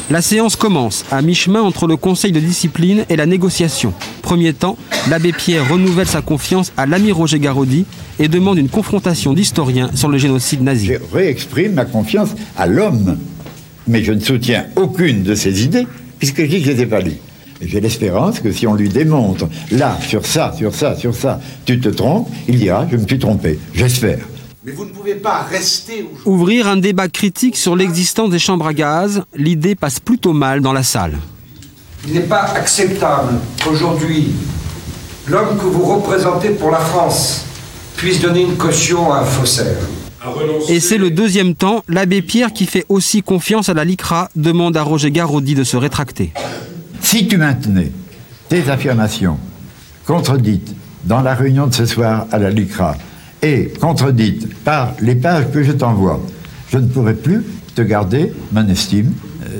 La 0.09 0.21
séance 0.21 0.55
commence 0.55 1.05
à 1.11 1.21
mi-chemin 1.21 1.61
entre 1.61 1.87
le 1.87 1.95
conseil 1.95 2.31
de 2.31 2.39
discipline 2.39 3.05
et 3.09 3.15
la 3.15 3.25
négociation. 3.25 3.93
Premier 4.21 4.53
temps, 4.53 4.77
l'abbé 5.09 5.31
Pierre 5.31 5.67
renouvelle 5.69 6.07
sa 6.07 6.21
confiance 6.21 6.73
à 6.75 6.85
l'ami 6.85 7.11
Roger 7.11 7.39
Garaudy 7.39 7.85
et 8.19 8.27
demande 8.27 8.57
une 8.57 8.69
confrontation 8.69 9.33
d'historiens 9.33 9.89
sur 9.95 10.09
le 10.09 10.17
génocide 10.17 10.61
nazi. 10.61 10.87
Je 10.87 11.15
réexprime 11.15 11.73
ma 11.73 11.85
confiance 11.85 12.29
à 12.57 12.67
l'homme, 12.67 13.17
mais 13.87 14.03
je 14.03 14.11
ne 14.11 14.19
soutiens 14.19 14.65
aucune 14.75 15.23
de 15.23 15.35
ses 15.35 15.63
idées 15.63 15.87
puisque 16.19 16.41
je 16.41 16.47
dis 16.47 16.59
que 16.59 16.65
je 16.65 16.71
ne 16.71 16.75
les 16.75 16.81
ai 16.83 16.85
pas 16.85 16.99
lues. 16.99 17.17
J'ai 17.67 17.81
l'espérance 17.81 18.39
que 18.39 18.51
si 18.51 18.67
on 18.67 18.75
lui 18.75 18.89
démontre, 18.89 19.47
là, 19.71 19.97
sur 20.07 20.25
ça, 20.25 20.53
sur 20.57 20.73
ça, 20.73 20.95
sur 20.95 21.15
ça, 21.15 21.39
tu 21.65 21.79
te 21.79 21.89
trompes, 21.89 22.29
il 22.47 22.57
dira, 22.57 22.87
je 22.91 22.97
me 22.97 23.07
suis 23.07 23.19
trompé. 23.19 23.59
J'espère. 23.73 24.19
Mais 24.65 24.71
vous 24.71 24.85
ne 24.85 24.91
pouvez 24.91 25.15
pas 25.15 25.41
rester 25.49 26.05
Ouvrir 26.25 26.67
un 26.67 26.77
débat 26.77 27.09
critique 27.09 27.57
sur 27.57 27.75
l'existence 27.75 28.29
des 28.29 28.39
chambres 28.39 28.67
à 28.67 28.73
gaz, 28.73 29.23
l'idée 29.35 29.75
passe 29.75 29.99
plutôt 29.99 30.31
mal 30.33 30.61
dans 30.61 30.71
la 30.71 30.83
salle. 30.83 31.17
Il 32.07 32.13
n'est 32.13 32.21
pas 32.21 32.53
acceptable 32.55 33.33
qu'aujourd'hui, 33.63 34.31
l'homme 35.27 35.57
que 35.57 35.65
vous 35.65 35.83
représentez 35.83 36.49
pour 36.49 36.71
la 36.71 36.79
France 36.79 37.45
puisse 37.97 38.21
donner 38.21 38.41
une 38.41 38.55
caution 38.55 39.11
à 39.11 39.19
un 39.19 39.25
faussaire. 39.25 39.77
Et 40.69 40.79
c'est 40.79 40.97
le 40.97 41.11
deuxième 41.11 41.55
temps, 41.55 41.83
l'abbé 41.89 42.21
Pierre, 42.21 42.53
qui 42.53 42.65
fait 42.65 42.85
aussi 42.87 43.21
confiance 43.21 43.67
à 43.67 43.73
la 43.73 43.83
LICRA, 43.83 44.29
demande 44.35 44.77
à 44.77 44.83
Roger 44.83 45.11
Garaudy 45.11 45.55
de 45.55 45.63
se 45.63 45.75
rétracter. 45.75 46.31
Si 47.03 47.27
tu 47.27 47.37
maintenais 47.37 47.91
tes 48.49 48.69
affirmations 48.69 49.37
contredites 50.05 50.73
dans 51.03 51.21
la 51.21 51.35
réunion 51.35 51.67
de 51.67 51.73
ce 51.73 51.85
soir 51.85 52.25
à 52.31 52.39
la 52.39 52.49
LICRA, 52.49 52.97
et 53.43 53.73
contredite 53.79 54.51
par 54.63 54.93
les 55.01 55.15
pages 55.15 55.51
que 55.51 55.63
je 55.63 55.73
t'envoie, 55.73 56.21
je 56.71 56.77
ne 56.77 56.87
pourrai 56.87 57.13
plus 57.13 57.43
te 57.75 57.81
garder 57.81 58.31
mon 58.53 58.67
estime 58.69 59.13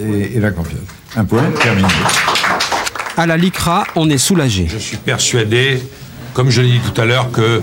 et, 0.09 0.38
et 0.38 0.39
la 0.39 0.51
confiance. 0.51 0.79
Un 1.17 1.25
point, 1.25 1.43
terminé. 1.62 1.88
À 3.17 3.27
la 3.27 3.38
LICRA, 3.38 3.83
on 3.95 4.09
est 4.09 4.17
soulagé. 4.17 4.67
Je 4.69 4.77
suis 4.77 4.97
persuadé, 4.97 5.83
comme 6.33 6.50
je 6.50 6.62
l'ai 6.62 6.71
dit 6.71 6.79
tout 6.79 7.00
à 7.00 7.05
l'heure, 7.05 7.29
que 7.31 7.62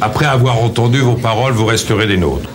après 0.00 0.26
avoir 0.26 0.58
entendu 0.58 0.98
vos 0.98 1.14
paroles, 1.14 1.54
vous 1.54 1.66
resterez 1.66 2.06
des 2.06 2.18
nôtres. 2.18 2.50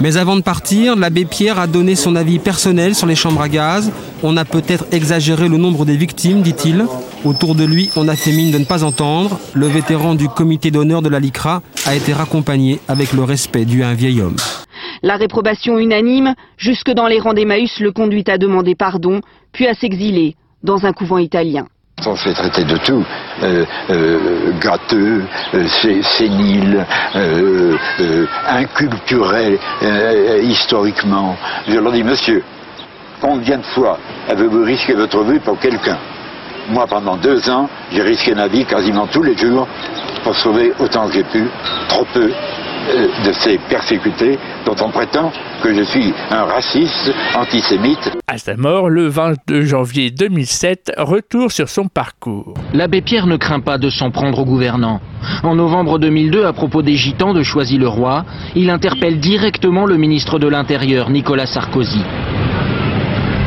Mais 0.00 0.16
avant 0.16 0.36
de 0.36 0.42
partir, 0.42 0.96
l'abbé 0.96 1.24
Pierre 1.24 1.58
a 1.58 1.66
donné 1.66 1.94
son 1.94 2.16
avis 2.16 2.38
personnel 2.38 2.94
sur 2.94 3.06
les 3.06 3.14
chambres 3.14 3.42
à 3.42 3.48
gaz. 3.48 3.92
On 4.22 4.36
a 4.36 4.44
peut-être 4.44 4.86
exagéré 4.92 5.48
le 5.48 5.56
nombre 5.56 5.84
des 5.84 5.96
victimes, 5.96 6.42
dit-il. 6.42 6.86
Autour 7.24 7.54
de 7.54 7.64
lui, 7.64 7.90
on 7.96 8.08
a 8.08 8.16
fait 8.16 8.32
mine 8.32 8.50
de 8.50 8.58
ne 8.58 8.64
pas 8.64 8.84
entendre. 8.84 9.38
Le 9.54 9.66
vétéran 9.66 10.14
du 10.14 10.28
comité 10.28 10.70
d'honneur 10.70 11.02
de 11.02 11.08
la 11.08 11.20
LICRA 11.20 11.62
a 11.86 11.94
été 11.94 12.12
raccompagné 12.12 12.80
avec 12.88 13.12
le 13.12 13.24
respect 13.24 13.64
dû 13.64 13.82
à 13.82 13.88
un 13.88 13.94
vieil 13.94 14.20
homme. 14.20 14.36
La 15.02 15.16
réprobation 15.16 15.78
unanime, 15.78 16.34
jusque 16.56 16.90
dans 16.90 17.06
les 17.06 17.20
rangs 17.20 17.34
d'Emmaüs, 17.34 17.80
le 17.80 17.92
conduit 17.92 18.24
à 18.28 18.38
demander 18.38 18.74
pardon, 18.74 19.20
puis 19.52 19.66
à 19.66 19.74
s'exiler 19.74 20.36
dans 20.62 20.86
un 20.86 20.92
couvent 20.92 21.18
italien. 21.18 21.66
On 22.06 22.16
se 22.16 22.22
fait 22.28 22.32
traiter 22.32 22.64
de 22.64 22.76
tout, 22.78 23.04
euh, 23.42 23.64
euh, 23.90 24.52
gâteux, 24.60 25.24
euh, 25.54 25.66
sénile, 26.02 26.86
euh, 27.16 27.76
historiquement. 30.42 31.36
Je 31.66 31.78
leur 31.78 31.92
dis, 31.92 32.04
monsieur, 32.04 32.44
combien 33.20 33.58
de 33.58 33.64
fois 33.64 33.98
avez-vous 34.28 34.64
risqué 34.64 34.94
votre 34.94 35.22
vie 35.24 35.40
pour 35.40 35.58
quelqu'un? 35.58 35.98
Moi, 36.70 36.86
pendant 36.86 37.16
deux 37.16 37.48
ans, 37.50 37.68
j'ai 37.90 38.02
risqué 38.02 38.34
ma 38.34 38.46
vie 38.46 38.64
quasiment 38.64 39.06
tous 39.06 39.22
les 39.22 39.36
jours 39.36 39.66
pour 40.22 40.36
sauver 40.36 40.72
autant 40.78 41.08
que 41.08 41.14
j'ai 41.14 41.24
pu, 41.24 41.48
trop 41.88 42.04
peu, 42.12 42.30
de 43.24 43.32
ces 43.32 43.58
persécutés 43.68 44.38
dont 44.64 44.76
on 44.80 44.90
prétend 44.90 45.30
que 45.62 45.74
je 45.74 45.82
suis 45.82 46.12
un 46.30 46.44
raciste, 46.44 47.12
antisémite. 47.34 48.10
À 48.26 48.38
sa 48.38 48.56
mort, 48.56 48.88
le 48.88 49.08
22 49.08 49.62
janvier 49.62 50.10
2007, 50.10 50.92
retour 50.96 51.52
sur 51.52 51.68
son 51.68 51.88
parcours. 51.88 52.54
L'abbé 52.72 53.00
Pierre 53.00 53.26
ne 53.26 53.36
craint 53.36 53.60
pas 53.60 53.78
de 53.78 53.90
s'en 53.90 54.10
prendre 54.10 54.38
aux 54.38 54.44
gouvernants. 54.44 55.00
En 55.42 55.54
novembre 55.54 55.98
2002, 55.98 56.44
à 56.44 56.52
propos 56.52 56.82
des 56.82 56.96
Gitans 56.96 57.34
de 57.34 57.42
Choisy-le-Roi, 57.42 58.24
il 58.54 58.70
interpelle 58.70 59.18
directement 59.18 59.84
le 59.84 59.96
ministre 59.96 60.38
de 60.38 60.48
l'Intérieur, 60.48 61.10
Nicolas 61.10 61.46
Sarkozy. 61.46 62.02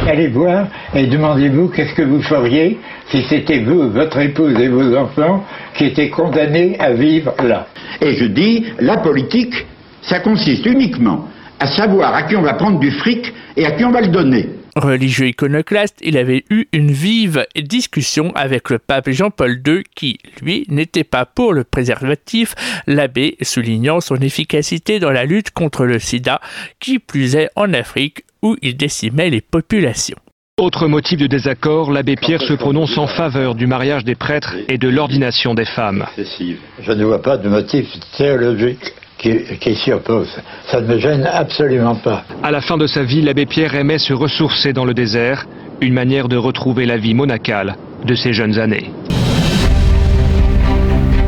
Allez 0.08 0.30
voir 0.30 0.68
et 0.96 1.06
demandez-vous 1.06 1.70
qu'est-ce 1.70 1.94
que 1.94 2.02
vous 2.02 2.24
feriez 2.24 2.80
si 3.10 3.24
c'était 3.30 3.60
vous, 3.60 3.92
votre 3.92 4.18
épouse 4.18 4.60
et 4.60 4.68
vos 4.68 4.96
enfants 4.96 5.46
qui 5.76 5.86
étaient 5.86 6.10
condamnés 6.10 6.76
à 6.80 6.92
vivre 6.94 7.34
là. 7.44 7.68
Et 8.00 8.16
je 8.16 8.26
dis, 8.26 8.66
la 8.80 8.98
politique, 8.98 9.54
ça 10.02 10.20
consiste 10.20 10.66
uniquement 10.66 11.28
à 11.60 11.68
savoir 11.68 12.14
à 12.16 12.24
qui 12.24 12.36
on 12.36 12.42
va 12.42 12.56
prendre 12.56 12.80
du 12.80 12.92
fric 12.92 13.32
et 13.56 13.66
à 13.66 13.72
qui 13.72 13.86
on 13.86 13.92
va 13.92 14.02
le 14.02 14.08
donner. 14.08 14.50
Religieux 14.76 15.28
iconoclaste, 15.28 15.98
il 16.02 16.18
avait 16.18 16.46
eu 16.50 16.66
une 16.72 16.92
vive 16.92 17.46
discussion 17.56 18.32
avec 18.36 18.70
le 18.70 18.80
pape 18.80 19.10
Jean-Paul 19.10 19.62
II 19.68 19.84
qui, 19.96 20.18
lui, 20.42 20.66
n'était 20.70 21.04
pas 21.04 21.26
pour 21.26 21.54
le 21.54 21.64
préservatif, 21.64 22.56
l'abbé 22.88 23.36
soulignant 23.42 24.00
son 24.00 24.16
efficacité 24.16 25.00
dans 25.00 25.12
la 25.12 25.26
lutte 25.26 25.52
contre 25.52 25.86
le 25.86 26.00
sida, 26.00 26.40
qui 26.80 27.00
plus 27.00 27.36
est 27.36 27.50
en 27.56 27.74
Afrique 27.74 28.24
où 28.42 28.56
il 28.62 28.78
décimait 28.78 29.30
les 29.30 29.42
populations. 29.42 30.18
Autre 30.62 30.88
motif 30.88 31.18
de 31.18 31.26
désaccord, 31.26 31.92
l'abbé 31.92 32.16
Pierre 32.16 32.40
se 32.40 32.54
prononce 32.54 32.96
en 33.00 33.08
faveur 33.08 33.56
du 33.56 33.66
mariage 33.66 34.06
des 34.06 34.14
prêtres 34.14 34.54
et 34.70 34.78
de 34.78 34.90
l'ordination 34.90 35.56
des 35.56 35.66
femmes. 35.66 36.06
Je 36.16 36.92
ne 36.92 37.04
vois 37.04 37.20
pas 37.20 37.38
de 37.38 37.50
motif 37.50 37.88
théologique 38.16 38.94
qui, 39.18 39.40
qui 39.60 39.74
s'y 39.74 39.92
oppose. 39.92 40.30
Ça 40.68 40.80
ne 40.80 40.86
me 40.86 41.00
gêne 41.00 41.26
absolument 41.26 41.96
pas. 41.96 42.26
À 42.44 42.52
la 42.52 42.62
fin 42.62 42.78
de 42.78 42.86
sa 42.86 43.02
vie, 43.02 43.24
l'abbé 43.24 43.48
Pierre 43.48 43.74
aimait 43.74 43.98
se 43.98 44.14
ressourcer 44.14 44.72
dans 44.72 44.86
le 44.86 44.94
désert, 44.94 45.48
une 45.82 45.96
manière 45.96 46.28
de 46.28 46.38
retrouver 46.38 46.86
la 46.86 46.98
vie 46.98 47.16
monacale 47.16 47.76
de 48.06 48.14
ses 48.14 48.32
jeunes 48.32 48.60
années. 48.60 48.92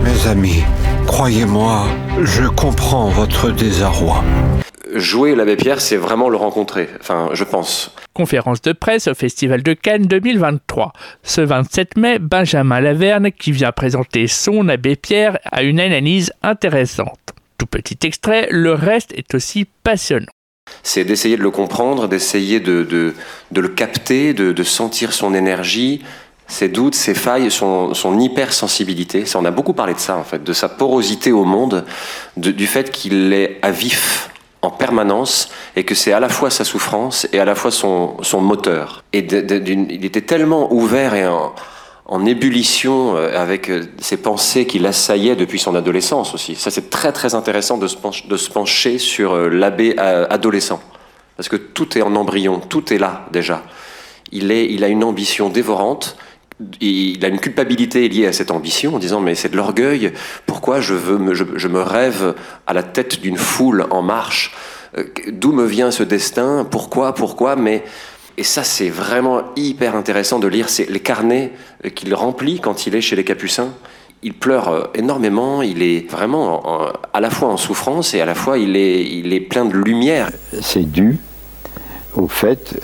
Mes 0.03 0.27
amis, 0.27 0.63
croyez-moi, 1.07 1.87
je 2.21 2.43
comprends 2.43 3.07
votre 3.07 3.49
désarroi. 3.49 4.23
Jouer 4.93 5.35
l'abbé 5.35 5.55
Pierre, 5.55 5.81
c'est 5.81 5.97
vraiment 5.97 6.29
le 6.29 6.37
rencontrer, 6.37 6.87
enfin, 6.99 7.29
je 7.33 7.43
pense. 7.43 7.91
Conférence 8.13 8.61
de 8.61 8.73
presse 8.73 9.07
au 9.07 9.15
Festival 9.15 9.63
de 9.63 9.73
Cannes 9.73 10.05
2023. 10.05 10.93
Ce 11.23 11.41
27 11.41 11.97
mai, 11.97 12.19
Benjamin 12.19 12.79
Laverne, 12.79 13.31
qui 13.31 13.51
vient 13.51 13.71
présenter 13.71 14.27
son 14.27 14.69
abbé 14.69 14.95
Pierre, 14.95 15.39
a 15.51 15.63
une 15.63 15.79
analyse 15.79 16.31
intéressante. 16.43 17.19
Tout 17.57 17.65
petit 17.65 17.97
extrait, 18.05 18.47
le 18.51 18.73
reste 18.73 19.13
est 19.13 19.33
aussi 19.33 19.65
passionnant. 19.83 20.27
C'est 20.83 21.03
d'essayer 21.05 21.37
de 21.37 21.43
le 21.43 21.51
comprendre, 21.51 22.07
d'essayer 22.07 22.59
de, 22.59 22.83
de, 22.83 23.15
de, 23.51 23.61
le 23.61 23.69
capter, 23.69 24.33
de, 24.33 24.51
de, 24.51 24.63
sentir 24.63 25.13
son 25.13 25.33
énergie, 25.33 26.03
ses 26.47 26.69
doutes, 26.69 26.95
ses 26.95 27.15
failles, 27.15 27.49
son, 27.49 27.93
son 27.93 28.19
hypersensibilité. 28.19 29.25
Ça, 29.25 29.39
on 29.39 29.45
a 29.45 29.51
beaucoup 29.51 29.73
parlé 29.73 29.93
de 29.93 29.99
ça, 29.99 30.17
en 30.17 30.23
fait, 30.23 30.43
de 30.43 30.53
sa 30.53 30.69
porosité 30.69 31.31
au 31.31 31.45
monde, 31.45 31.83
de, 32.37 32.51
du 32.51 32.67
fait 32.67 32.91
qu'il 32.91 33.33
est 33.33 33.59
à 33.61 33.71
vif 33.71 34.29
en 34.63 34.71
permanence 34.71 35.49
et 35.75 35.83
que 35.83 35.93
c'est 35.93 36.13
à 36.13 36.19
la 36.19 36.29
fois 36.29 36.49
sa 36.49 36.63
souffrance 36.63 37.27
et 37.33 37.39
à 37.39 37.45
la 37.45 37.53
fois 37.53 37.69
son, 37.69 38.15
son 38.21 38.41
moteur. 38.41 39.03
Et 39.13 39.19
il 39.19 40.05
était 40.05 40.21
tellement 40.21 40.73
ouvert 40.73 41.13
et 41.13 41.27
en, 41.27 41.53
en 42.05 42.25
ébullition 42.25 43.15
avec 43.15 43.69
ses 43.99 44.17
pensées 44.17 44.65
qui 44.65 44.79
l'assaillaient 44.79 45.35
depuis 45.35 45.59
son 45.59 45.75
adolescence 45.75 46.33
aussi. 46.33 46.55
Ça, 46.55 46.71
c'est 46.71 46.89
très 46.89 47.11
très 47.11 47.35
intéressant 47.35 47.77
de 47.77 47.87
se, 47.87 47.97
pencher, 47.97 48.25
de 48.27 48.37
se 48.37 48.49
pencher 48.49 48.97
sur 48.97 49.35
l'abbé 49.35 49.97
adolescent. 49.97 50.81
Parce 51.35 51.49
que 51.49 51.57
tout 51.57 51.97
est 51.97 52.01
en 52.01 52.15
embryon, 52.15 52.59
tout 52.59 52.93
est 52.93 52.97
là 52.97 53.25
déjà. 53.31 53.63
Il, 54.31 54.51
est, 54.51 54.65
il 54.71 54.83
a 54.83 54.87
une 54.87 55.03
ambition 55.03 55.49
dévorante, 55.49 56.15
il 56.81 57.23
a 57.25 57.27
une 57.27 57.39
culpabilité 57.39 58.07
liée 58.09 58.27
à 58.27 58.33
cette 58.33 58.51
ambition 58.51 58.95
en 58.95 58.99
disant 58.99 59.21
mais 59.21 59.35
c'est 59.35 59.49
de 59.49 59.57
l'orgueil, 59.57 60.13
pourquoi 60.45 60.81
je, 60.81 60.93
veux 60.93 61.17
me, 61.17 61.33
je, 61.33 61.67
me 61.67 61.81
rêve 61.81 62.35
à 62.67 62.73
la 62.73 62.83
tête 62.83 63.21
d'une 63.21 63.37
foule 63.37 63.85
en 63.89 64.01
marche, 64.01 64.55
d'où 65.31 65.51
me 65.51 65.65
vient 65.65 65.91
ce 65.91 66.03
destin, 66.03 66.67
pourquoi, 66.69 67.13
pourquoi, 67.15 67.55
mais 67.55 67.83
et 68.37 68.43
ça, 68.43 68.63
c'est 68.63 68.89
vraiment 68.89 69.43
hyper 69.55 69.95
intéressant 69.95 70.39
de 70.39 70.47
lire 70.47 70.67
les 70.89 70.99
carnets 70.99 71.51
qu'il 71.93 72.13
remplit 72.15 72.59
quand 72.59 72.87
il 72.87 72.95
est 72.95 73.01
chez 73.01 73.15
les 73.15 73.23
Capucins. 73.23 73.73
Il 74.23 74.33
pleure 74.33 74.89
énormément, 74.95 75.61
il 75.61 75.83
est 75.83 76.09
vraiment 76.09 76.67
en, 76.67 76.93
à 77.13 77.19
la 77.19 77.29
fois 77.29 77.49
en 77.49 77.57
souffrance 77.57 78.13
et 78.13 78.21
à 78.21 78.25
la 78.25 78.33
fois 78.33 78.57
il 78.57 78.75
est, 78.75 79.03
il 79.03 79.33
est 79.33 79.41
plein 79.41 79.65
de 79.65 79.77
lumière. 79.77 80.31
C'est 80.61 80.89
dû 80.89 81.19
au 82.15 82.27
fait 82.27 82.79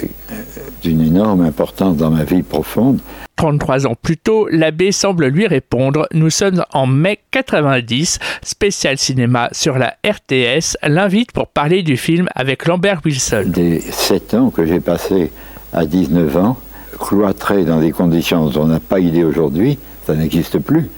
d'une 0.81 1.01
énorme 1.01 1.41
importance 1.41 1.97
dans 1.97 2.09
ma 2.09 2.23
vie 2.23 2.43
profonde. 2.43 2.99
33 3.35 3.87
ans 3.87 3.95
plus 4.01 4.17
tôt, 4.17 4.47
l'abbé 4.51 4.91
semble 4.91 5.27
lui 5.27 5.47
répondre 5.47 6.07
Nous 6.13 6.29
sommes 6.29 6.63
en 6.73 6.87
mai 6.87 7.19
90, 7.31 8.19
spécial 8.43 8.97
cinéma 8.97 9.47
sur 9.53 9.77
la 9.77 9.95
RTS, 10.05 10.75
l'invite 10.83 11.31
pour 11.31 11.47
parler 11.47 11.81
du 11.81 11.95
film 11.95 12.27
avec 12.35 12.67
Lambert 12.67 12.99
Wilson. 13.05 13.45
Des 13.47 13.79
7 13.79 14.33
ans 14.33 14.49
que 14.49 14.65
j'ai 14.65 14.81
passé 14.81 15.31
à 15.71 15.85
19 15.85 16.35
ans, 16.37 16.57
cloîtré 16.99 17.63
dans 17.63 17.79
des 17.79 17.91
conditions 17.91 18.47
dont 18.47 18.63
on 18.63 18.67
n'a 18.67 18.81
pas 18.81 18.99
idée 18.99 19.23
aujourd'hui, 19.23 19.77
ça 20.05 20.15
n'existe 20.15 20.59
plus. 20.59 20.89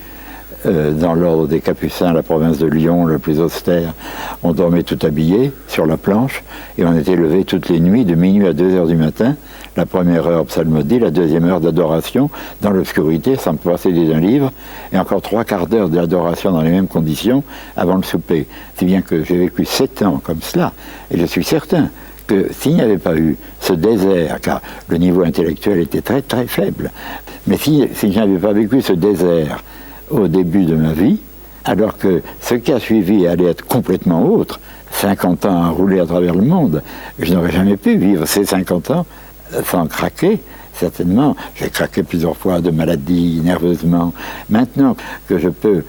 Euh, 0.67 0.91
dans 0.91 1.15
l'ordre 1.15 1.47
des 1.47 1.60
Capucins, 1.60 2.13
la 2.13 2.21
province 2.21 2.60
de 2.60 2.67
Lyon, 2.67 3.06
le 3.06 3.17
plus 3.17 3.39
austère, 3.39 3.93
on 4.43 4.54
dormait 4.54 4.84
tout 4.84 5.00
habillé 5.02 5.52
sur 5.67 5.88
la 5.88 5.97
planche 5.97 6.43
et 6.78 6.86
on 6.86 6.95
était 6.95 7.15
levé 7.15 7.45
toutes 7.45 7.67
les 7.69 7.80
nuits 7.80 8.06
de 8.06 8.13
minuit 8.13 8.45
à 8.45 8.54
2 8.54 8.76
heures 8.76 8.86
du 8.86 8.95
matin. 8.95 9.36
La 9.76 9.88
première 9.88 10.28
heure 10.28 10.45
psalmodie, 10.45 11.00
la 11.00 11.10
deuxième 11.10 11.45
heure 11.45 11.62
d'adoration 11.62 12.30
dans 12.62 12.69
l'obscurité 12.69 13.38
sans 13.38 13.56
posséder 13.56 14.06
d'un 14.06 14.19
livre 14.19 14.52
et 14.93 15.00
encore 15.00 15.21
trois 15.21 15.45
quarts 15.45 15.65
d'heure 15.65 15.89
d'adoration 15.89 16.52
dans 16.52 16.62
les 16.62 16.71
mêmes 16.71 16.88
conditions 16.88 17.43
avant 17.76 17.95
le 17.95 18.04
souper. 18.04 18.45
Si 18.78 18.86
bien 18.86 19.02
que 19.02 19.24
j'ai 19.24 19.38
vécu 19.38 19.65
sept 19.65 20.04
ans 20.04 20.21
comme 20.24 20.41
cela 20.41 20.74
et 21.10 21.17
je 21.17 21.26
suis 21.26 21.43
certain 21.43 21.89
que 22.28 22.50
s'il 22.52 22.76
n'y 22.76 22.82
avait 22.82 23.00
pas 23.00 23.15
eu 23.15 23.36
ce 23.62 23.74
désert, 23.74 24.39
car 24.41 24.62
le 24.89 24.97
niveau 24.97 25.24
intellectuel 25.24 25.80
était 25.80 26.02
très 26.02 26.21
très 26.21 26.45
faible, 26.45 26.91
mais 27.47 27.58
si, 27.58 27.88
si 27.95 28.12
je 28.13 28.19
n'avais 28.19 28.38
pas 28.38 28.54
vécu 28.54 28.82
ce 28.82 28.93
désert, 28.93 29.63
au 30.12 30.28
début 30.28 30.65
de 30.65 30.76
ma 30.76 30.93
vie, 30.93 31.19
alors 31.65 31.97
que 31.97 32.21
ce 32.41 32.56
qui 32.56 32.71
a 32.71 32.80
suivi 32.80 33.28
allait 33.28 33.50
être 33.50 33.65
complètement 33.65 34.26
autre. 34.26 34.60
50 34.91 35.45
ans 35.45 35.63
à 35.63 35.69
rouler 35.69 36.00
à 36.00 36.06
travers 36.06 36.36
le 36.36 36.41
monde, 36.41 36.84
je 37.17 37.34
n'aurais 37.34 37.52
jamais 37.52 37.78
pu 37.78 37.95
vivre 37.95 38.26
ces 38.26 38.45
50 38.45 38.91
ans 38.91 39.06
sans 39.65 39.88
craquer. 39.88 40.39
Certainement, 40.74 41.36
j'ai 41.56 41.69
craqué 41.69 42.04
plusieurs 42.04 42.36
fois 42.36 42.60
de 42.60 42.71
maladie, 42.71 43.41
nerveusement. 43.43 44.13
Maintenant 44.50 44.95
que 45.28 45.38
je 45.38 45.50
peux, 45.50 45.84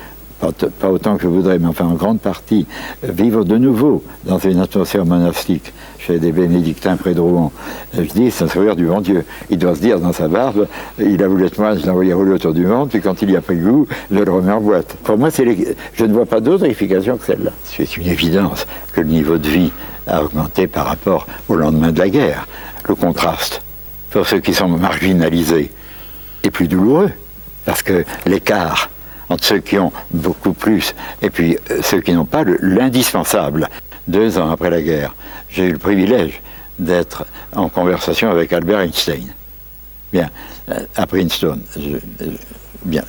pas, 0.81 0.91
autant 0.91 1.17
que 1.17 1.23
je 1.23 1.29
voudrais, 1.29 1.59
mais 1.59 1.69
enfin 1.69 1.87
en 1.87 1.95
grande 1.95 2.21
partie, 2.21 2.67
vivre 3.03 3.45
de 3.45 3.57
nouveau 3.57 4.03
dans 4.25 4.39
une 4.39 4.61
atmosphère 4.61 5.07
monastique 5.07 5.73
chez 5.99 6.19
des 6.19 6.33
bénédictins 6.33 6.97
près 6.97 7.15
de 7.15 7.21
Rouen. 7.21 7.53
Je 7.95 8.03
dis, 8.03 8.31
c'est 8.31 8.45
un 8.45 8.49
sourire 8.49 8.75
du 8.75 8.87
bon 8.87 9.01
Dieu. 9.01 9.25
Il 9.51 9.59
doit 9.59 9.75
se 9.75 9.81
dire 9.81 10.01
dans 10.01 10.13
sa 10.13 10.27
barbe, 10.29 10.67
il 10.99 11.23
a 11.23 11.29
voulu 11.29 11.47
être 11.47 11.59
moi, 11.59 11.77
je 11.77 11.83
l'ai 11.83 11.91
envoyé 11.91 12.13
rouler 12.13 12.33
autour 12.33 12.53
du 12.53 12.67
monde, 12.67 12.91
puis 12.91 13.01
quand 13.01 13.23
il 13.23 13.31
y 13.31 13.37
a 13.37 13.41
pris 13.41 13.57
goût, 13.57 13.87
je 14.11 14.19
le 14.19 14.31
remets 14.31 14.53
en 14.53 14.61
boîte. 14.61 14.97
Pour 15.05 15.17
moi, 15.17 15.29
je 15.31 16.05
ne 16.05 16.13
vois 16.13 16.27
pas 16.27 16.41
d'autre 16.41 16.65
explication 16.65 17.17
que 17.17 17.25
celle-là. 17.25 17.53
C'est 17.65 17.97
une 17.97 18.09
évidence 18.09 18.67
que 18.93 19.01
le 19.01 19.09
niveau 19.09 19.39
de 19.39 19.49
vie 19.49 19.73
a 20.07 20.25
augmenté 20.25 20.67
par 20.67 20.87
rapport 20.87 21.27
au 21.49 21.55
lendemain 21.55 21.93
de 21.93 21.99
la 22.01 22.09
guerre. 22.09 22.49
Le 22.89 22.97
contraste, 22.97 23.63
pour 24.11 24.27
ceux 24.27 24.41
qui 24.41 24.55
sont 24.55 24.69
marginalisés, 24.69 25.71
est 26.43 26.51
plus 26.51 26.67
douloureux, 26.67 27.11
parce 27.65 27.83
que 27.83 28.05
l'écart 28.27 28.91
entre 29.33 29.45
ceux 29.45 29.59
qui 29.59 29.79
ont 29.79 29.93
beaucoup 30.13 30.53
plus 30.53 30.95
et 31.21 31.31
puis 31.31 31.57
ceux 31.83 32.01
qui 32.01 32.13
n'ont 32.13 32.25
pas 32.25 32.45
l'indispensable 32.61 33.69
deux 34.07 34.39
ans 34.39 34.51
après 34.51 34.71
la 34.71 34.83
guerre, 34.83 35.15
j'ai 35.51 35.65
eu 35.65 35.73
le 35.73 35.79
privilège 35.79 36.43
d'être 36.79 37.25
en 37.55 37.69
conversation 37.69 38.31
avec 38.31 38.53
Albert 38.53 38.81
Einstein. 38.81 39.33
Bien, 40.13 40.31
euh, 40.69 40.81
à 40.97 41.07
Princeton. 41.07 41.59
Je, 41.77 41.97
bien, 42.85 43.03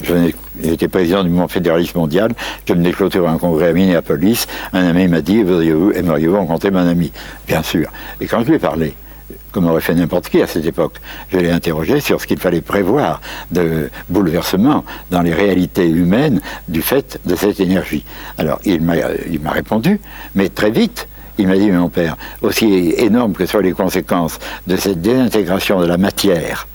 j'étais 0.62 0.88
président 0.88 1.24
du 1.24 1.30
mouvement 1.30 1.48
fédéraliste 1.48 1.96
mondial, 1.96 2.32
je 2.68 2.74
venais 2.74 2.92
clôturer 2.92 3.28
un 3.28 3.38
congrès 3.38 3.70
à 3.70 3.74
Minneapolis, 3.74 4.46
un 4.72 4.86
ami 4.88 5.08
m'a 5.08 5.22
dit, 5.22 5.40
aimeriez-vous 5.40 6.38
rencontrer 6.38 6.72
mon 6.72 6.88
ami? 6.88 7.12
Bien 7.48 7.64
sûr. 7.64 7.90
Et 8.22 8.28
quand 8.28 8.42
je 8.42 8.50
lui 8.50 8.56
ai 8.56 8.60
parlé, 8.60 8.96
comme 9.54 9.68
aurait 9.68 9.82
fait 9.82 9.96
n'importe 9.96 10.28
qui 10.28 10.42
à 10.42 10.48
cette 10.48 10.66
époque. 10.66 10.96
Je 11.32 11.38
l'ai 11.38 11.52
interrogé 11.52 12.02
sur 12.02 12.20
ce 12.20 12.28
qu'il 12.28 12.40
fallait 12.40 12.62
prévoir 12.62 13.22
de 13.52 13.90
bouleversement 14.10 14.84
dans 15.12 15.22
les 15.22 15.34
réalités 15.34 15.88
humaines 15.88 16.42
du 16.68 16.82
fait 16.82 17.20
de 17.26 17.36
cette 17.36 17.62
énergie. 17.62 18.04
Alors, 18.38 18.60
il 18.66 18.82
m'a 18.82 19.52
répondu, 19.52 20.02
mais 20.36 20.50
très 20.50 20.72
vite, 20.72 21.08
il 21.38 21.48
m'a 21.48 21.58
dit, 21.58 21.72
mon 21.72 21.90
père, 21.90 22.18
aussi 22.42 22.94
énorme 22.98 23.34
que 23.34 23.46
soient 23.46 23.62
les 23.62 23.72
conséquences 23.72 24.40
de 24.68 24.76
cette 24.76 25.02
désintégration 25.02 25.80
de 25.80 25.86
la 25.86 25.98
matière, 25.98 26.68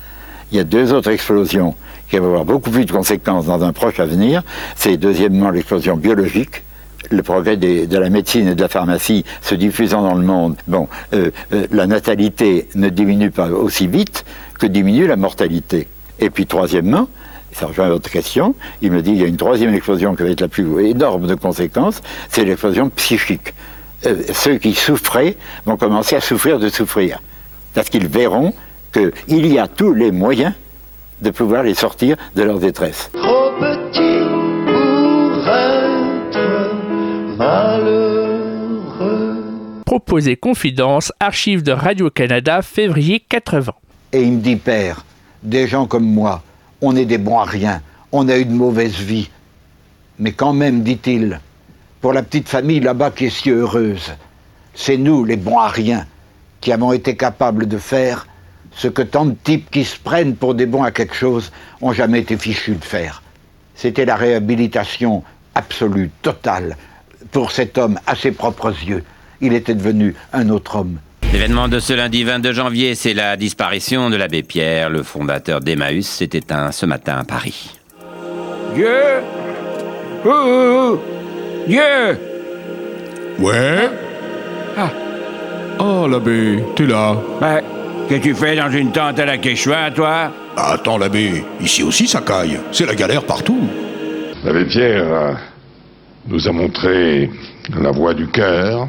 il 0.51 0.57
y 0.57 0.61
a 0.61 0.65
deux 0.65 0.93
autres 0.95 1.11
explosions 1.11 1.75
qui 2.09 2.17
vont 2.17 2.27
avoir 2.27 2.45
beaucoup 2.45 2.71
plus 2.71 2.87
de 2.87 2.93
conséquences 2.93 3.47
dans 3.47 3.63
un 3.63 3.73
proche 3.73 4.01
avenir. 4.01 4.43
C'est 4.77 4.97
deuxièmement 4.97 5.51
l'explosion 5.51 5.97
biologique, 5.97 6.63
le 7.11 7.23
progrès 7.23 7.57
de 7.57 7.99
la 7.99 8.11
médecine 8.11 8.49
et 8.49 8.55
de 8.55 8.61
la 8.61 8.69
pharmacie 8.69 9.25
se 9.43 9.55
diffusant 9.55 10.03
dans 10.03 10.15
le 10.15 10.25
monde, 10.25 10.57
bon, 10.67 10.89
euh, 11.15 11.31
euh, 11.53 11.67
la 11.71 11.87
natalité 11.87 12.69
ne 12.75 12.89
diminue 12.89 13.31
pas 13.31 13.49
aussi 13.49 13.87
vite 13.87 14.25
que 14.59 14.67
diminue 14.67 15.07
la 15.07 15.17
mortalité. 15.17 15.89
Et 16.19 16.31
puis 16.31 16.47
troisièmement, 16.47 17.09
ça 17.53 17.67
rejoint 17.67 17.89
votre 17.89 18.11
question, 18.11 18.55
il 18.83 18.93
me 18.93 19.03
dit 19.03 19.13
qu'il 19.13 19.21
y 19.21 19.25
a 19.25 19.29
une 19.29 19.37
troisième 19.37 19.75
explosion 19.75 20.15
qui 20.15 20.23
va 20.23 20.31
être 20.31 20.41
la 20.41 20.49
plus 20.49 20.85
énorme 20.85 21.27
de 21.27 21.35
conséquences, 21.35 22.03
c'est 22.29 22.45
l'explosion 22.45 22.91
psychique. 22.91 23.55
Euh, 24.07 24.17
ceux 24.33 24.59
qui 24.59 24.75
souffraient 24.75 25.37
vont 25.65 25.77
commencer 25.77 26.15
à 26.15 26.21
souffrir 26.21 26.59
de 26.59 26.69
souffrir, 26.69 27.21
parce 27.75 27.89
qu'ils 27.89 28.07
verront 28.07 28.55
qu'il 28.93 29.47
y 29.47 29.59
a 29.59 29.67
tous 29.67 29.93
les 29.93 30.13
moyens 30.13 30.53
de 31.21 31.31
pouvoir 31.31 31.63
les 31.63 31.75
sortir 31.75 32.17
de 32.37 32.43
leur 32.43 32.59
détresse. 32.59 33.11
Malheureux. 37.39 39.37
Proposer 39.87 40.37
confidence, 40.37 41.13
archives 41.21 41.63
de 41.63 41.73
Radio-Canada, 41.73 42.63
février 42.63 43.21
80. 43.21 43.73
Et 44.13 44.23
il 44.23 44.33
me 44.33 44.41
dit, 44.41 44.57
père, 44.57 45.05
des 45.43 45.67
gens 45.67 45.87
comme 45.87 46.05
moi, 46.07 46.43
on 46.83 46.97
est 46.97 47.05
des 47.05 47.19
bons 47.19 47.39
à 47.39 47.45
rien, 47.45 47.81
on 48.13 48.29
a 48.29 48.37
eu 48.37 48.45
de 48.45 48.53
mauvaise 48.53 48.97
vie. 48.97 49.31
Mais 50.19 50.33
quand 50.33 50.53
même, 50.53 50.83
dit-il, 50.83 51.41
pour 52.01 52.13
la 52.13 52.23
petite 52.23 52.49
famille 52.49 52.81
là-bas 52.81 53.13
qui 53.13 53.27
est 53.27 53.31
si 53.31 53.51
heureuse, 53.51 54.15
c'est 54.75 54.97
nous, 54.97 55.25
les 55.25 55.37
bons 55.37 55.59
à 55.59 55.69
rien, 55.69 56.07
qui 56.61 56.73
avons 56.73 56.93
été 56.93 57.17
capables 57.17 57.67
de 57.67 57.79
faire 57.79 58.27
ce 58.73 58.89
que 58.89 59.03
tant 59.03 59.27
de 59.27 59.37
types 59.43 59.71
qui 59.71 59.85
se 59.85 59.99
prennent 59.99 60.35
pour 60.35 60.55
des 60.55 60.67
bons 60.67 60.83
à 60.83 60.91
quelque 60.91 61.15
chose 61.15 61.53
ont 61.81 61.93
jamais 61.93 62.21
été 62.21 62.37
fichus 62.37 62.75
de 62.75 62.85
faire. 62.85 63.23
C'était 63.75 64.05
la 64.05 64.17
réhabilitation 64.17 65.23
absolue, 65.55 66.11
totale, 66.23 66.77
pour 67.33 67.51
cet 67.53 67.79
homme 67.79 67.99
à 68.07 68.15
ses 68.15 68.33
propres 68.33 68.73
yeux. 68.87 69.05
Il 69.41 69.53
était 69.53 69.75
devenu 69.75 70.15
un 70.33 70.49
autre 70.51 70.77
homme. 70.77 70.99
L'événement 71.33 71.69
de 71.69 71.79
ce 71.79 71.93
lundi 71.93 72.25
22 72.25 72.53
janvier, 72.53 72.95
c'est 72.95 73.13
la 73.15 73.37
disparition 73.37 74.09
de 74.11 74.17
l'abbé 74.17 74.43
Pierre, 74.43 74.89
le 74.89 75.03
fondateur 75.03 75.61
d'Emmaüs. 75.61 76.07
C'était 76.07 76.53
un 76.53 76.73
ce 76.73 76.87
matin 76.87 77.19
à 77.21 77.25
Paris. 77.25 77.71
Dieu 78.75 78.89
Ouh 80.25 80.99
Dieu 81.67 82.19
Ouais 83.39 83.91
Ah 84.77 84.91
Oh, 85.81 86.09
l'abbé, 86.11 86.65
t'es 86.75 86.87
là 86.87 87.15
Ben, 87.41 87.61
que 88.09 88.15
tu 88.17 88.35
fais 88.35 88.57
dans 88.57 88.71
une 88.71 88.91
tente 88.91 89.19
à 89.21 89.27
la 89.27 89.39
Quechua, 89.39 89.91
toi? 89.93 90.33
Attends, 90.57 90.99
l'abbé, 90.99 91.45
ici 91.61 91.83
aussi 91.85 92.09
ça 92.09 92.21
caille. 92.21 92.59
C'est 92.73 92.87
la 92.87 92.95
galère 92.97 93.23
partout. 93.23 93.61
L'abbé 94.45 94.65
Pierre 94.65 95.39
nous 96.29 96.47
a 96.47 96.53
montré 96.53 97.31
la 97.81 97.91
voie 97.91 98.13
du 98.13 98.27
cœur, 98.29 98.89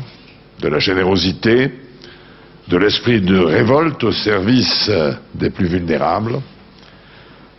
de 0.59 0.67
la 0.67 0.79
générosité, 0.79 1.71
de 2.67 2.77
l'esprit 2.77 3.21
de 3.21 3.37
révolte 3.37 4.03
au 4.03 4.11
service 4.11 4.91
des 5.33 5.49
plus 5.49 5.67
vulnérables. 5.67 6.41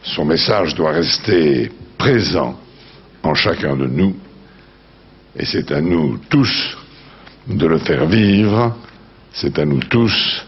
Son 0.02 0.24
message 0.26 0.74
doit 0.74 0.92
rester 0.92 1.72
présent 1.96 2.58
en 3.22 3.34
chacun 3.34 3.74
de 3.76 3.86
nous, 3.86 4.14
et 5.36 5.44
c'est 5.46 5.72
à 5.72 5.80
nous 5.80 6.18
tous 6.28 6.76
de 7.46 7.66
le 7.66 7.78
faire 7.78 8.06
vivre, 8.06 8.76
c'est 9.32 9.58
à 9.58 9.64
nous 9.64 9.80
tous 9.80 10.46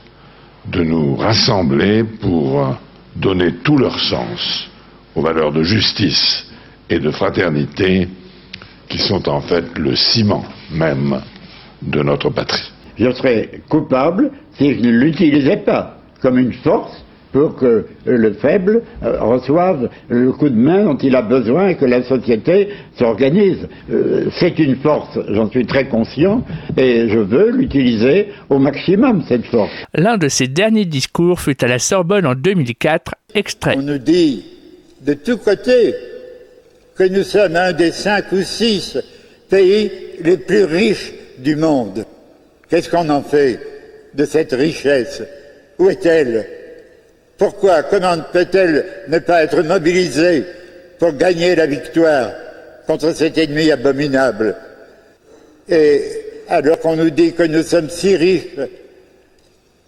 de 0.66 0.82
nous 0.84 1.16
rassembler 1.16 2.04
pour 2.04 2.76
donner 3.16 3.54
tout 3.64 3.78
leur 3.78 3.98
sens 3.98 4.68
aux 5.14 5.22
valeurs 5.22 5.52
de 5.52 5.62
justice 5.62 6.46
et 6.88 6.98
de 6.98 7.10
fraternité 7.10 8.08
qui 8.92 8.98
sont 8.98 9.26
en 9.26 9.40
fait 9.40 9.64
le 9.78 9.96
ciment 9.96 10.44
même 10.70 11.18
de 11.80 12.02
notre 12.02 12.28
patrie. 12.28 12.70
Je 12.98 13.10
serais 13.12 13.48
coupable 13.70 14.30
si 14.58 14.74
je 14.74 14.80
ne 14.80 14.90
l'utilisais 14.90 15.56
pas 15.56 15.96
comme 16.20 16.38
une 16.38 16.52
force 16.52 17.02
pour 17.32 17.56
que 17.56 17.86
le 18.04 18.32
faible 18.34 18.82
euh, 19.02 19.18
reçoive 19.22 19.88
le 20.10 20.32
coup 20.32 20.50
de 20.50 20.54
main 20.54 20.84
dont 20.84 20.98
il 20.98 21.16
a 21.16 21.22
besoin 21.22 21.68
et 21.68 21.76
que 21.76 21.86
la 21.86 22.02
société 22.02 22.68
s'organise. 22.98 23.66
Euh, 23.90 24.26
c'est 24.38 24.58
une 24.58 24.76
force, 24.76 25.18
j'en 25.30 25.48
suis 25.48 25.64
très 25.64 25.88
conscient, 25.88 26.44
et 26.76 27.08
je 27.08 27.18
veux 27.18 27.50
l'utiliser 27.50 28.28
au 28.50 28.58
maximum, 28.58 29.24
cette 29.26 29.46
force. 29.46 29.72
L'un 29.94 30.18
de 30.18 30.28
ses 30.28 30.46
derniers 30.46 30.84
discours 30.84 31.40
fut 31.40 31.64
à 31.64 31.68
la 31.68 31.78
Sorbonne 31.78 32.26
en 32.26 32.34
2004, 32.34 33.14
extrait. 33.34 33.76
On 33.78 33.82
nous 33.82 33.96
dit 33.96 34.44
de 35.00 35.14
tous 35.14 35.38
côtés 35.38 35.94
que 36.94 37.04
nous 37.04 37.24
sommes 37.24 37.56
un 37.56 37.72
des 37.72 37.92
cinq 37.92 38.32
ou 38.32 38.42
six 38.42 38.98
pays 39.48 39.90
les 40.20 40.36
plus 40.36 40.64
riches 40.64 41.12
du 41.38 41.56
monde. 41.56 42.04
Qu'est-ce 42.68 42.88
qu'on 42.88 43.08
en 43.08 43.22
fait 43.22 43.58
de 44.14 44.24
cette 44.24 44.52
richesse? 44.52 45.22
Où 45.78 45.90
est-elle? 45.90 46.46
Pourquoi, 47.38 47.82
comment 47.82 48.16
peut-elle 48.32 48.84
ne 49.08 49.18
pas 49.18 49.42
être 49.42 49.62
mobilisée 49.62 50.44
pour 50.98 51.12
gagner 51.12 51.54
la 51.54 51.66
victoire 51.66 52.32
contre 52.86 53.14
cet 53.14 53.38
ennemi 53.38 53.70
abominable? 53.70 54.54
Et 55.68 56.02
alors 56.48 56.78
qu'on 56.78 56.96
nous 56.96 57.10
dit 57.10 57.32
que 57.32 57.42
nous 57.42 57.62
sommes 57.62 57.90
si 57.90 58.16
riches, 58.16 58.56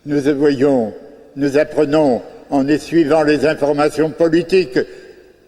nous 0.07 0.21
voyons, 0.37 0.93
nous 1.37 1.59
apprenons 1.59 2.23
en 2.51 2.79
suivant 2.79 3.23
les 3.23 3.47
informations 3.47 4.11
politiques 4.11 4.79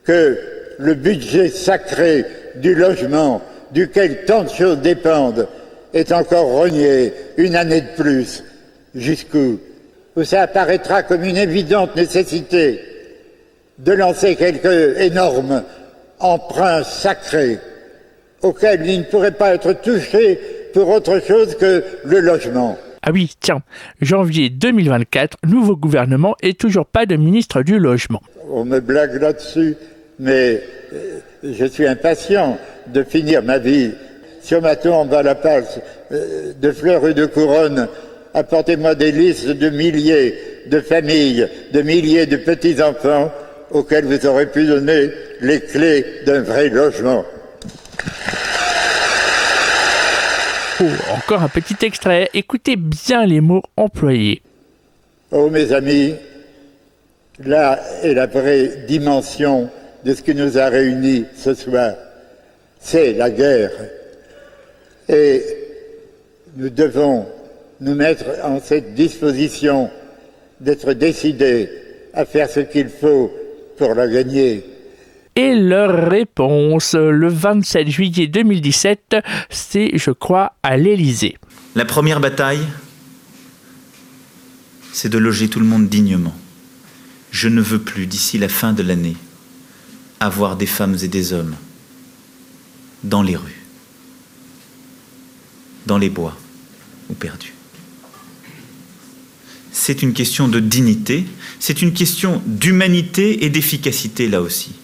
que 0.04 0.38
le 0.78 0.94
budget 0.94 1.48
sacré 1.48 2.24
du 2.56 2.74
logement, 2.74 3.42
duquel 3.72 4.24
tant 4.26 4.44
de 4.44 4.48
choses 4.48 4.78
dépendent, 4.78 5.48
est 5.94 6.12
encore 6.12 6.46
rogné 6.46 7.12
une 7.36 7.56
année 7.56 7.80
de 7.80 8.02
plus. 8.02 8.42
Jusqu'où 8.94 9.58
où 10.16 10.24
ça 10.24 10.42
apparaîtra 10.42 11.02
comme 11.02 11.24
une 11.24 11.36
évidente 11.36 11.94
nécessité 11.94 12.80
de 13.78 13.92
lancer 13.92 14.36
quelques 14.36 14.98
énormes 14.98 15.62
emprunts 16.18 16.82
sacrés 16.82 17.58
auxquels 18.42 18.86
il 18.86 19.00
ne 19.00 19.04
pourrait 19.04 19.32
pas 19.32 19.54
être 19.54 19.72
touché 19.74 20.38
pour 20.72 20.88
autre 20.88 21.20
chose 21.20 21.54
que 21.56 21.84
le 22.04 22.20
logement. 22.20 22.78
Ah 23.02 23.10
oui, 23.12 23.34
tiens, 23.40 23.62
janvier 24.00 24.50
2024, 24.50 25.38
nouveau 25.46 25.76
gouvernement 25.76 26.34
et 26.42 26.54
toujours 26.54 26.86
pas 26.86 27.06
de 27.06 27.16
ministre 27.16 27.62
du 27.62 27.78
logement. 27.78 28.22
On 28.50 28.64
me 28.64 28.80
blague 28.80 29.20
là-dessus, 29.20 29.76
mais 30.18 30.62
euh, 30.92 31.18
je 31.42 31.64
suis 31.66 31.86
impatient 31.86 32.58
de 32.86 33.02
finir 33.02 33.42
ma 33.42 33.58
vie 33.58 33.92
sur 34.42 34.62
ma 34.62 34.76
tombe 34.76 35.12
à 35.12 35.22
la 35.22 35.34
place 35.34 35.78
euh, 36.12 36.52
de 36.60 36.72
fleurs 36.72 37.06
et 37.06 37.14
de 37.14 37.26
couronnes 37.26 37.88
apportez-moi 38.36 38.94
des 38.94 39.12
listes 39.12 39.48
de 39.48 39.70
milliers 39.70 40.34
de 40.66 40.80
familles, 40.80 41.48
de 41.72 41.82
milliers 41.82 42.26
de 42.26 42.36
petits-enfants 42.36 43.32
auxquels 43.70 44.04
vous 44.04 44.26
aurez 44.26 44.46
pu 44.46 44.66
donner 44.66 45.10
les 45.40 45.60
clés 45.60 46.04
d'un 46.26 46.42
vrai 46.42 46.68
logement. 46.68 47.24
Oh, 50.80 50.84
encore 51.14 51.42
un 51.42 51.48
petit 51.48 51.86
extrait. 51.86 52.28
Écoutez 52.34 52.76
bien 52.76 53.24
les 53.24 53.40
mots 53.40 53.62
employés. 53.76 54.42
Oh 55.32 55.48
mes 55.48 55.72
amis, 55.72 56.14
là 57.42 57.80
est 58.02 58.12
la 58.12 58.26
vraie 58.26 58.84
dimension 58.86 59.70
de 60.06 60.14
ce 60.14 60.22
qui 60.22 60.36
nous 60.36 60.56
a 60.56 60.68
réunis 60.68 61.24
ce 61.36 61.52
soir. 61.52 61.94
C'est 62.78 63.12
la 63.14 63.28
guerre. 63.28 63.72
Et 65.08 65.42
nous 66.56 66.70
devons 66.70 67.26
nous 67.80 67.94
mettre 67.96 68.24
en 68.44 68.60
cette 68.60 68.94
disposition 68.94 69.90
d'être 70.60 70.92
décidés 70.92 71.68
à 72.14 72.24
faire 72.24 72.48
ce 72.48 72.60
qu'il 72.60 72.88
faut 72.88 73.32
pour 73.76 73.94
la 73.94 74.06
gagner. 74.06 74.64
Et 75.34 75.56
leur 75.56 76.08
réponse, 76.08 76.94
le 76.94 77.28
27 77.28 77.88
juillet 77.88 78.28
2017, 78.28 79.16
c'est, 79.50 79.90
je 79.94 80.12
crois, 80.12 80.54
à 80.62 80.76
l'Élysée. 80.76 81.36
La 81.74 81.84
première 81.84 82.20
bataille, 82.20 82.62
c'est 84.92 85.08
de 85.08 85.18
loger 85.18 85.48
tout 85.48 85.58
le 85.58 85.66
monde 85.66 85.88
dignement. 85.88 86.34
Je 87.32 87.48
ne 87.48 87.60
veux 87.60 87.80
plus, 87.80 88.06
d'ici 88.06 88.38
la 88.38 88.48
fin 88.48 88.72
de 88.72 88.84
l'année, 88.84 89.16
avoir 90.20 90.56
des 90.56 90.66
femmes 90.66 90.96
et 91.02 91.08
des 91.08 91.32
hommes 91.32 91.54
dans 93.04 93.22
les 93.22 93.36
rues, 93.36 93.62
dans 95.86 95.98
les 95.98 96.10
bois 96.10 96.36
ou 97.10 97.14
perdus. 97.14 97.52
C'est 99.72 100.02
une 100.02 100.14
question 100.14 100.48
de 100.48 100.58
dignité, 100.58 101.26
c'est 101.60 101.82
une 101.82 101.92
question 101.92 102.42
d'humanité 102.46 103.44
et 103.44 103.50
d'efficacité 103.50 104.26
là 104.28 104.40
aussi. 104.40 104.74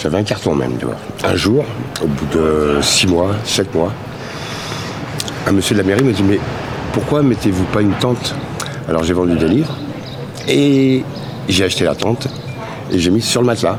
J'avais 0.00 0.18
un 0.18 0.22
carton 0.22 0.54
même, 0.54 0.78
tu 0.78 0.86
vois. 0.86 0.96
Un 1.24 1.36
jour, 1.36 1.64
au 2.02 2.06
bout 2.06 2.26
de 2.32 2.78
six 2.80 3.06
mois, 3.06 3.36
sept 3.44 3.74
mois, 3.74 3.92
un 5.46 5.52
monsieur 5.52 5.74
de 5.74 5.80
la 5.80 5.86
mairie 5.86 6.04
me 6.04 6.12
dit 6.12 6.22
Mais 6.22 6.40
pourquoi 6.92 7.22
mettez-vous 7.22 7.64
pas 7.64 7.82
une 7.82 7.94
tente? 7.94 8.34
Alors 8.88 9.04
j'ai 9.04 9.12
vendu 9.12 9.36
des 9.36 9.48
livres 9.48 9.76
et 10.48 11.04
j'ai 11.48 11.64
acheté 11.64 11.84
la 11.84 11.94
tente 11.94 12.28
et 12.92 12.98
j'ai 12.98 13.10
mis 13.10 13.20
sur 13.20 13.40
le 13.40 13.46
matelas. 13.46 13.78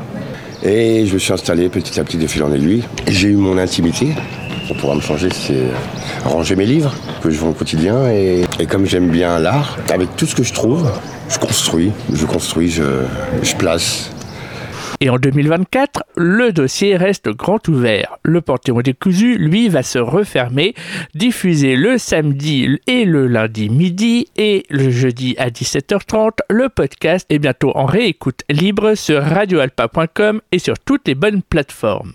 Et 0.62 1.06
je 1.06 1.14
me 1.14 1.18
suis 1.18 1.32
installé 1.32 1.68
petit 1.68 1.98
à 1.98 2.04
petit 2.04 2.18
de 2.18 2.26
fil 2.26 2.42
en 2.42 2.52
aiguille. 2.52 2.84
J'ai 3.08 3.28
eu 3.28 3.36
mon 3.36 3.56
intimité. 3.58 4.08
Pouvoir 4.78 4.94
me 4.94 5.00
changer, 5.00 5.28
c'est 5.32 5.64
ranger 6.24 6.54
mes 6.54 6.66
livres 6.66 6.94
que 7.22 7.30
je 7.30 7.38
vends 7.38 7.48
au 7.48 7.54
quotidien. 7.54 8.08
Et, 8.10 8.44
et 8.60 8.66
comme 8.66 8.86
j'aime 8.86 9.08
bien 9.08 9.38
l'art, 9.38 9.78
avec 9.92 10.14
tout 10.16 10.26
ce 10.26 10.34
que 10.34 10.44
je 10.44 10.52
trouve, 10.52 10.88
je 11.28 11.38
construis, 11.38 11.92
je 12.12 12.24
construis, 12.24 12.70
je 12.70 13.56
place. 13.56 14.10
Et 15.02 15.08
en 15.08 15.16
2024, 15.16 16.04
le 16.16 16.52
dossier 16.52 16.94
reste 16.94 17.30
grand 17.30 17.66
ouvert. 17.68 18.18
Le 18.22 18.42
Panthéon 18.42 18.82
décousu, 18.82 19.38
lui, 19.38 19.70
va 19.70 19.82
se 19.82 19.98
refermer, 19.98 20.74
diffuser 21.14 21.74
le 21.74 21.96
samedi 21.96 22.78
et 22.86 23.06
le 23.06 23.26
lundi 23.26 23.70
midi 23.70 24.26
et 24.36 24.66
le 24.68 24.90
jeudi 24.90 25.34
à 25.38 25.48
17h30. 25.48 26.40
Le 26.50 26.68
podcast 26.68 27.24
est 27.30 27.38
bientôt 27.38 27.72
en 27.74 27.86
réécoute 27.86 28.42
libre 28.50 28.94
sur 28.94 29.22
radioalpa.com 29.22 30.42
et 30.52 30.58
sur 30.58 30.78
toutes 30.78 31.08
les 31.08 31.14
bonnes 31.14 31.40
plateformes. 31.42 32.12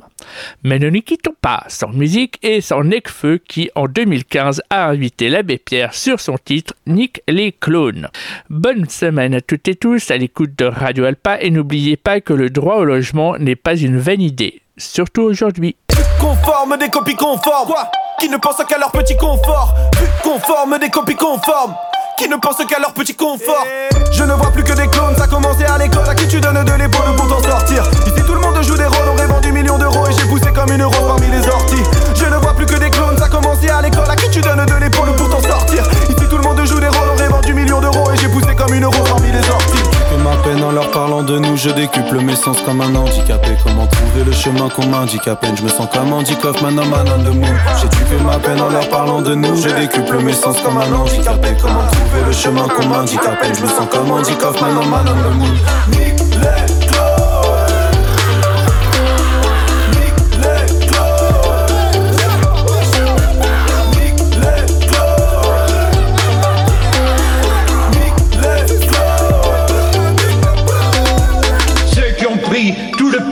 Mais 0.64 0.80
ne 0.80 0.90
nous 0.90 1.02
quittons 1.02 1.36
pas 1.42 1.64
sans 1.68 1.90
musique 1.90 2.40
et 2.44 2.62
sans 2.62 2.84
Necfeu 2.84 3.40
qui, 3.48 3.70
en 3.76 3.88
2015, 3.88 4.62
a 4.70 4.88
invité 4.88 5.30
l'abbé 5.30 5.58
Pierre 5.58 5.94
sur 5.94 6.20
son 6.20 6.38
titre 6.38 6.74
Nick 6.88 7.22
les 7.28 7.52
clones. 7.52 8.10
Bonne 8.50 8.90
semaine 8.90 9.34
à 9.36 9.42
toutes 9.42 9.68
et 9.68 9.76
tous 9.76 10.12
à 10.12 10.18
l'écoute 10.18 10.58
de 10.58 10.66
Radio 10.66 11.06
Alpa 11.06 11.40
et 11.42 11.50
n'oubliez 11.50 11.98
pas 11.98 12.22
que 12.22 12.34
le 12.34 12.50
droit 12.50 12.78
au 12.78 12.86
logement 12.86 13.38
n'est 13.38 13.56
pas 13.56 13.76
une 13.76 13.98
vaine 13.98 14.22
idée, 14.22 14.62
surtout 14.78 15.24
aujourd'hui. 15.24 15.76
Conforme 16.20 16.78
des 16.78 16.90
copies 16.90 17.16
conformes 17.16 17.74
Qui 18.20 18.30
ne 18.30 18.38
pensent 18.38 18.64
qu'à 18.68 18.78
leur 18.78 18.92
petit 18.92 19.16
confort 19.18 19.76
Conforme 20.24 20.80
des 20.80 20.90
copies 20.90 21.16
conformes 21.16 21.76
qui 22.18 22.30
ne 22.30 22.36
pensent 22.38 22.64
qu'à 22.68 22.80
leur 22.80 22.94
petit 22.94 23.16
confort. 23.16 23.66
Je 24.12 24.24
ne 24.24 24.34
vois 24.34 24.52
plus 24.52 24.64
que 24.64 24.74
des 24.74 24.88
clones, 24.88 25.16
ça 25.18 25.24
a 25.24 25.28
commencé 25.28 25.64
à 25.66 25.78
l'école 25.78 26.08
À 26.08 26.16
qui 26.16 26.28
tu 26.28 26.40
donnes 26.40 26.64
de 26.64 26.72
l'épaule 26.74 27.16
pour 27.18 27.28
t'en 27.28 27.42
sortir. 27.42 27.84
Ici 28.06 28.22
tout 28.26 28.34
le 28.34 28.40
monde 28.40 28.62
joue 28.64 28.78
des 28.78 28.86
rôles, 28.86 29.08
on 29.10 29.14
aurait 29.14 29.28
vendu 29.28 29.52
millions 29.52 29.78
d'euros. 29.78 30.08
Et 30.08 30.14
j'ai 30.14 30.28
poussé 30.28 30.52
comme 30.54 30.72
une 30.72 30.84
rose 30.84 31.08
parmi 31.08 31.28
les 31.28 31.48
orties. 31.48 31.84
Je 32.16 32.26
ne 32.26 32.38
vois 32.38 32.54
plus 32.54 32.66
que 32.66 32.76
des 32.76 32.90
clones, 32.90 33.18
ça 33.18 33.26
a 33.26 33.30
commencé 33.30 33.70
à 33.70 33.82
l'école 33.82 34.10
À 34.10 34.16
qui 34.16 34.30
tu 34.30 34.42
donnes 34.42 34.66
de 34.66 34.76
l'épaule 34.76 35.16
pour 35.16 35.30
t'en 35.30 35.42
sortir. 35.42 35.84
Ici 36.10 36.28
tout 36.30 36.38
le 36.38 36.44
monde 36.44 36.64
joue 36.66 36.80
des 36.80 36.88
rôles, 36.88 37.10
on 37.12 37.16
aurait 37.16 37.28
vendu 37.28 37.54
millions 37.54 37.82
d'euros. 37.82 38.10
Et 38.14 38.18
j'ai 38.18 38.30
poussé 38.30 38.56
comme 38.56 38.74
une 38.74 38.86
rose 38.86 39.10
parmi 39.10 39.32
les 39.32 39.50
orties 39.50 39.95
ma 40.26 40.36
peine 40.38 40.64
en 40.64 40.72
leur 40.72 40.90
parlant 40.90 41.22
de 41.22 41.38
nous, 41.38 41.56
je 41.56 41.70
décuple 41.70 42.20
mes 42.20 42.36
sens 42.36 42.58
comme 42.66 42.82
un 42.82 42.96
handicapé. 42.96 43.52
Comment 43.64 43.86
trouver 43.86 44.24
le 44.26 44.32
chemin 44.32 44.70
qu'on 44.70 44.88
m'indique 44.88 45.28
à 45.28 45.36
peine? 45.36 45.56
Je 45.56 45.62
me 45.62 45.70
sens 45.70 45.88
comme 45.94 46.12
Andy 46.12 46.36
Kaufman, 46.36 46.70
un 46.80 46.86
man 46.86 47.24
de 47.24 47.30
moon. 47.30 47.54
J'ai 47.80 47.90
tué 47.90 48.18
ma 48.26 48.40
peine 48.40 48.60
en 48.60 48.70
leur 48.70 48.90
parlant 48.90 49.22
de 49.22 49.36
nous, 49.36 49.56
je 49.56 49.70
décuple 49.70 50.18
mes 50.24 50.34
sens 50.34 50.58
comme 50.62 50.78
un 50.78 50.92
handicapé. 50.92 51.50
Comment 51.62 51.86
trouver 51.92 52.26
le 52.26 52.34
chemin 52.34 52.68
qu'on 52.68 52.88
m'indique 52.88 53.20
à 53.24 53.36
peine? 53.36 53.54
Je 53.56 53.62
me 53.62 53.68
sens 53.68 53.88
comme 53.92 54.12
Andy 54.12 54.36
Kaufman, 54.36 54.70
un 54.70 54.88
man 54.88 55.06
de 55.06 55.38
moon. 55.38 56.65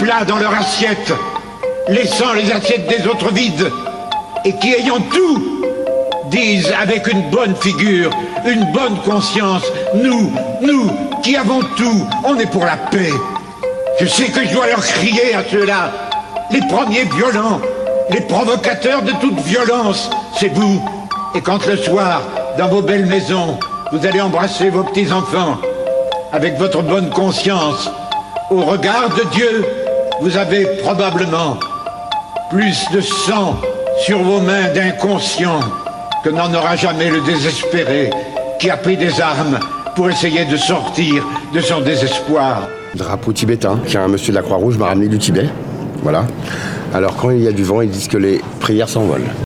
Nick 0.03 0.09
les 0.09 0.09
plat 0.09 0.25
dans 0.25 0.37
leur 0.37 0.53
assiette, 0.53 1.13
laissant 1.87 2.33
les 2.33 2.51
assiettes 2.51 2.87
des 2.87 3.07
autres 3.07 3.31
vides, 3.31 3.71
et 4.45 4.53
qui 4.57 4.73
ayant 4.73 4.99
tout, 4.99 5.63
disent 6.29 6.73
avec 6.79 7.07
une 7.07 7.29
bonne 7.29 7.55
figure, 7.55 8.09
une 8.45 8.71
bonne 8.71 8.97
conscience, 9.05 9.63
nous, 9.95 10.31
nous, 10.61 10.91
qui 11.21 11.35
avons 11.35 11.61
tout, 11.77 12.07
on 12.25 12.37
est 12.37 12.49
pour 12.51 12.65
la 12.65 12.77
paix. 12.77 13.13
Je 13.99 14.05
sais 14.05 14.25
que 14.25 14.45
je 14.45 14.53
dois 14.53 14.67
leur 14.67 14.81
crier 14.81 15.35
à 15.35 15.43
ceux-là, 15.49 15.91
les 16.51 16.61
premiers 16.67 17.05
violents, 17.05 17.61
les 18.09 18.21
provocateurs 18.21 19.03
de 19.03 19.11
toute 19.21 19.39
violence, 19.41 20.09
c'est 20.37 20.53
vous. 20.53 20.83
Et 21.35 21.41
quand 21.41 21.65
le 21.65 21.77
soir, 21.77 22.21
dans 22.57 22.67
vos 22.67 22.81
belles 22.81 23.05
maisons, 23.05 23.57
vous 23.91 24.05
allez 24.05 24.21
embrasser 24.21 24.69
vos 24.69 24.83
petits-enfants, 24.83 25.57
avec 26.31 26.57
votre 26.57 26.81
bonne 26.81 27.09
conscience, 27.09 27.89
au 28.49 28.63
regard 28.63 29.09
de 29.09 29.23
Dieu, 29.31 29.65
vous 30.23 30.37
avez 30.37 30.65
probablement 30.81 31.57
plus 32.49 32.85
de 32.93 33.01
sang 33.01 33.59
sur 34.05 34.19
vos 34.23 34.39
mains 34.39 34.69
d'inconscient 34.73 35.59
que 36.23 36.29
n'en 36.29 36.53
aura 36.53 36.77
jamais 36.77 37.09
le 37.09 37.19
désespéré 37.19 38.09
qui 38.57 38.69
a 38.69 38.77
pris 38.77 38.95
des 38.95 39.19
armes 39.19 39.59
pour 39.97 40.09
essayer 40.09 40.45
de 40.45 40.55
sortir 40.55 41.25
de 41.53 41.59
son 41.59 41.81
désespoir. 41.81 42.69
Drapeau 42.95 43.33
tibétain, 43.33 43.77
qu'un 43.85 44.07
monsieur 44.07 44.31
de 44.31 44.37
la 44.37 44.43
Croix-Rouge 44.43 44.77
m'a 44.77 44.85
ramené 44.85 45.09
du 45.09 45.19
Tibet. 45.19 45.49
Voilà. 46.03 46.23
Alors 46.93 47.17
quand 47.17 47.31
il 47.31 47.43
y 47.43 47.47
a 47.49 47.51
du 47.51 47.65
vent, 47.65 47.81
ils 47.81 47.89
disent 47.89 48.07
que 48.07 48.17
les 48.17 48.39
prières 48.61 48.87
s'envolent. 48.87 49.27